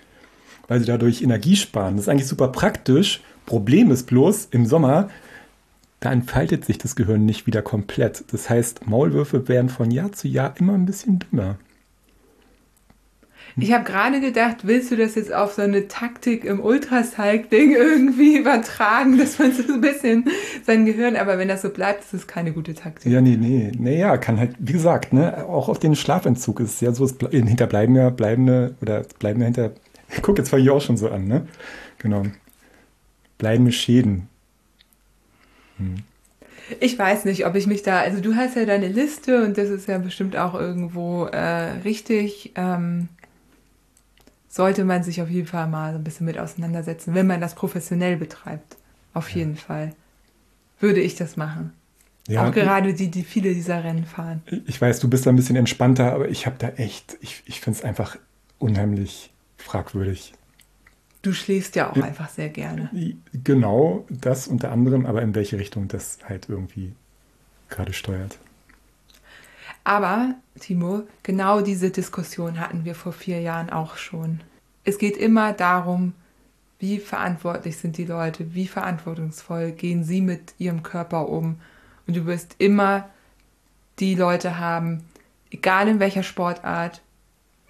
[0.68, 1.96] weil sie dadurch Energie sparen.
[1.96, 3.22] Das ist eigentlich super praktisch.
[3.46, 5.10] Problem ist bloß, im Sommer
[6.06, 8.26] da entfaltet sich das Gehirn nicht wieder komplett.
[8.32, 11.58] Das heißt, Maulwürfe werden von Jahr zu Jahr immer ein bisschen dünner.
[13.58, 18.38] Ich habe gerade gedacht, willst du das jetzt auf so eine Taktik im Ultracycling irgendwie
[18.40, 20.26] übertragen, dass man so ein bisschen
[20.66, 23.12] sein Gehirn, aber wenn das so bleibt, ist es keine gute Taktik.
[23.12, 23.72] Ja, nee, nee.
[23.78, 27.16] Naja, kann halt, wie gesagt, ne, auch auf den Schlafentzug ist es ja so, es
[27.32, 29.72] hinterbleiben ja bleibende, oder bleibende hinter,
[30.22, 31.48] guck, jetzt fange ich auch schon so an, ne?
[32.00, 32.24] Genau.
[33.38, 34.28] Bleibende Schäden
[35.78, 35.96] hm.
[36.80, 39.70] Ich weiß nicht, ob ich mich da, also du hast ja deine Liste und das
[39.70, 42.54] ist ja bestimmt auch irgendwo äh, richtig.
[42.56, 43.10] Ähm,
[44.56, 47.56] sollte man sich auf jeden Fall mal so ein bisschen mit auseinandersetzen, wenn man das
[47.56, 48.78] professionell betreibt.
[49.14, 49.40] Auf ja.
[49.40, 49.94] jeden Fall.
[50.80, 51.74] Würde ich das machen.
[52.30, 54.42] Ja, auch gerade die, die viele dieser Rennen fahren.
[54.66, 57.60] Ich weiß, du bist da ein bisschen entspannter, aber ich habe da echt, ich, ich
[57.60, 58.18] finde es einfach
[58.58, 60.34] unheimlich fragwürdig.
[61.22, 62.90] Du schläfst ja auch einfach sehr gerne.
[63.34, 66.94] Genau, das unter anderem, aber in welche Richtung das halt irgendwie
[67.68, 68.38] gerade steuert.
[69.86, 74.42] Aber, Timo, genau diese Diskussion hatten wir vor vier Jahren auch schon.
[74.84, 76.12] Es geht immer darum,
[76.80, 81.62] wie verantwortlich sind die Leute, wie verantwortungsvoll gehen sie mit ihrem Körper um.
[82.06, 83.10] Und du wirst immer
[84.00, 85.06] die Leute haben,
[85.52, 87.02] egal in welcher Sportart,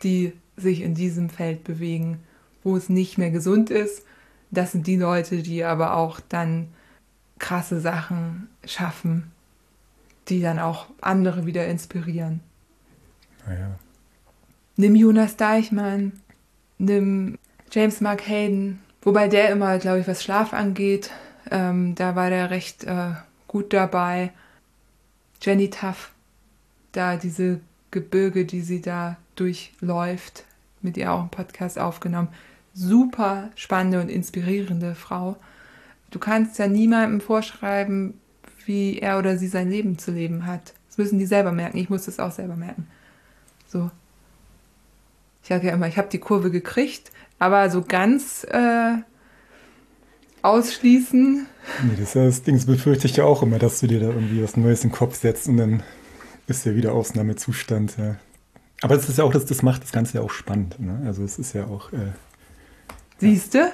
[0.01, 2.19] die sich in diesem Feld bewegen
[2.65, 4.03] wo es nicht mehr gesund ist.
[4.51, 6.67] Das sind die Leute, die aber auch dann
[7.39, 9.31] krasse Sachen schaffen,
[10.27, 12.41] die dann auch andere wieder inspirieren.
[13.45, 13.77] Naja.
[14.77, 16.13] Nimm Jonas Deichmann,
[16.77, 17.37] nimm
[17.71, 21.11] James Mark Hayden, wobei der immer, glaube ich, was Schlaf angeht,
[21.51, 23.11] ähm, da war der recht äh,
[23.47, 24.31] gut dabei.
[25.41, 26.11] Jenny Tuff,
[26.91, 27.61] da diese
[27.91, 30.43] Gebirge, die sie da durchläuft,
[30.81, 32.29] mit ihr auch einen Podcast aufgenommen
[32.75, 35.37] super spannende und inspirierende Frau.
[36.11, 38.19] Du kannst ja niemandem vorschreiben,
[38.65, 40.73] wie er oder sie sein Leben zu leben hat.
[40.87, 41.77] Das müssen die selber merken.
[41.77, 42.87] Ich muss das auch selber merken.
[43.67, 43.91] So.
[45.43, 48.95] Ich sage ja immer, ich habe die Kurve gekriegt, aber so ganz äh,
[50.41, 51.45] ausschließen.
[51.83, 54.07] Nee, das ja das Ding, das befürchte ich ja auch immer, dass du dir da
[54.07, 55.83] irgendwie was Neues in den Kopf setzt und dann
[56.47, 57.97] ist ja wieder Ausnahmezustand.
[57.97, 58.15] Ja.
[58.81, 60.79] Aber das ist ja auch, das, das macht das Ganze ja auch spannend.
[60.79, 61.03] Ne?
[61.05, 61.91] Also es ist ja auch.
[61.93, 62.13] Äh,
[63.17, 63.71] Siehst du?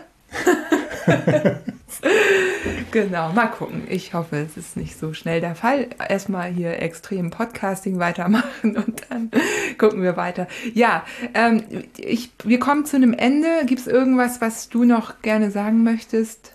[2.92, 3.84] genau, mal gucken.
[3.90, 5.88] Ich hoffe, es ist nicht so schnell der Fall.
[6.08, 9.32] Erstmal hier extrem Podcasting weitermachen und dann
[9.78, 10.48] gucken wir weiter.
[10.74, 11.64] Ja, ähm,
[11.98, 13.66] ich, wir kommen zu einem Ende.
[13.66, 16.54] Gibt es irgendwas, was du noch gerne sagen möchtest?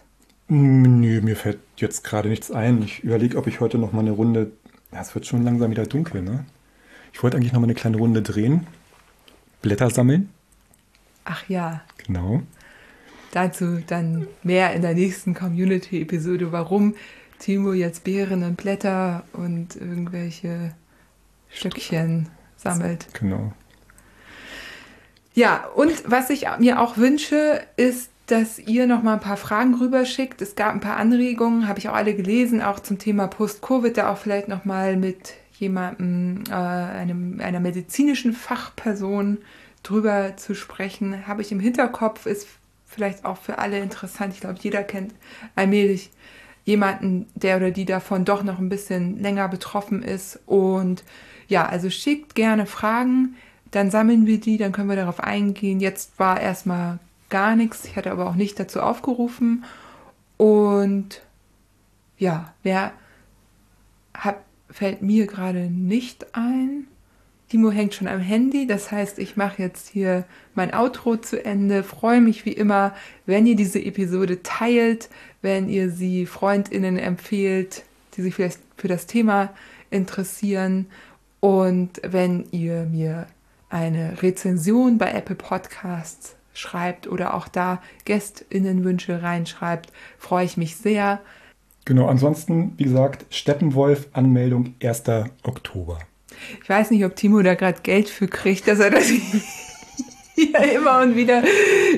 [0.49, 2.83] Nö, mir fällt jetzt gerade nichts ein.
[2.83, 4.53] Ich überlege, ob ich heute noch mal eine Runde.
[4.93, 6.45] Ja, es wird schon langsam wieder dunkel, ne?
[7.13, 8.67] Ich wollte eigentlich noch mal eine kleine Runde drehen.
[9.63, 10.29] Blätter sammeln.
[11.25, 11.81] Ach ja.
[12.07, 12.43] Genau.
[13.33, 16.95] Dazu dann mehr in der nächsten Community-Episode, warum
[17.39, 20.75] Timo jetzt Beeren und Blätter und irgendwelche
[21.51, 23.09] Stückchen sammelt.
[23.13, 23.53] Genau.
[25.35, 29.75] Ja, und was ich mir auch wünsche, ist, dass ihr noch mal ein paar Fragen
[29.75, 30.41] rüberschickt.
[30.43, 34.11] Es gab ein paar Anregungen, habe ich auch alle gelesen, auch zum Thema Post-Covid, da
[34.11, 39.39] auch vielleicht noch mal mit jemandem, äh, einem, einer medizinischen Fachperson
[39.83, 41.27] drüber zu sprechen.
[41.27, 42.49] Habe ich im Hinterkopf, ist
[42.87, 44.33] vielleicht auch für alle interessant.
[44.33, 45.15] Ich glaube, jeder kennt
[45.55, 46.11] allmählich
[46.65, 50.41] jemanden, der oder die davon doch noch ein bisschen länger betroffen ist.
[50.47, 51.05] Und
[51.49, 53.37] ja, also schickt gerne Fragen,
[53.71, 55.81] dann sammeln wir die, dann können wir darauf eingehen.
[55.81, 57.85] Jetzt war erstmal gar nichts.
[57.85, 59.65] Ich hatte aber auch nicht dazu aufgerufen.
[60.37, 61.23] Und
[62.19, 62.93] ja, wer
[64.15, 64.39] hat,
[64.71, 66.87] fällt mir gerade nicht ein.
[67.49, 70.25] Timo hängt schon am Handy, das heißt, ich mache jetzt hier
[70.55, 71.85] mein Outro zu Ende.
[71.85, 72.93] Freue mich wie immer,
[73.25, 75.09] wenn ihr diese Episode teilt,
[75.43, 77.85] wenn ihr sie Freundinnen empfehlt,
[78.17, 79.51] die sich vielleicht für das Thema
[79.91, 80.87] interessieren
[81.39, 83.29] und wenn ihr mir
[83.69, 91.21] eine Rezension bei Apple Podcasts schreibt oder auch da Gästinnenwünsche reinschreibt, freue ich mich sehr.
[91.85, 95.05] Genau, ansonsten, wie gesagt, Steppenwolf, Anmeldung 1.
[95.45, 96.01] Oktober.
[96.63, 99.11] Ich weiß nicht, ob Timo da gerade Geld für kriegt, dass er das.
[100.37, 101.43] ja, immer und wieder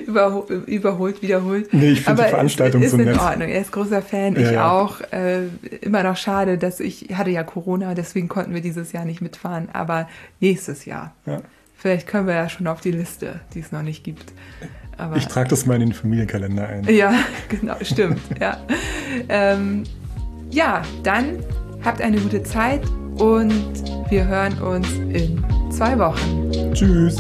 [0.07, 1.73] überho überholt, wiederholt.
[1.73, 3.19] Nee, ich finde die Veranstaltung ist so in nett.
[3.21, 3.49] Ordnung.
[3.49, 4.71] Er ist großer Fan, Ja, ich ja.
[4.71, 5.01] auch.
[5.13, 5.47] Äh,
[5.81, 9.69] immer noch schade, dass ich hatte ja Corona, deswegen konnten wir dieses Jahr nicht mitfahren.
[9.73, 10.09] Aber
[10.41, 11.15] nächstes Jahr.
[11.27, 11.41] Ja.
[11.77, 14.33] Vielleicht können wir ja schon auf die Liste, die es noch nicht gibt.
[14.97, 16.85] Aber Ich trage das mal in den Familienkalender ein.
[16.93, 17.15] ja,
[17.49, 18.21] genau, stimmt.
[18.41, 18.59] ja.
[19.29, 19.85] Ähm,
[20.51, 21.39] ja, dann
[21.85, 22.83] habt eine gute Zeit
[23.21, 26.73] und wir hören uns in zwei Wochen.
[26.73, 27.17] Tschüss.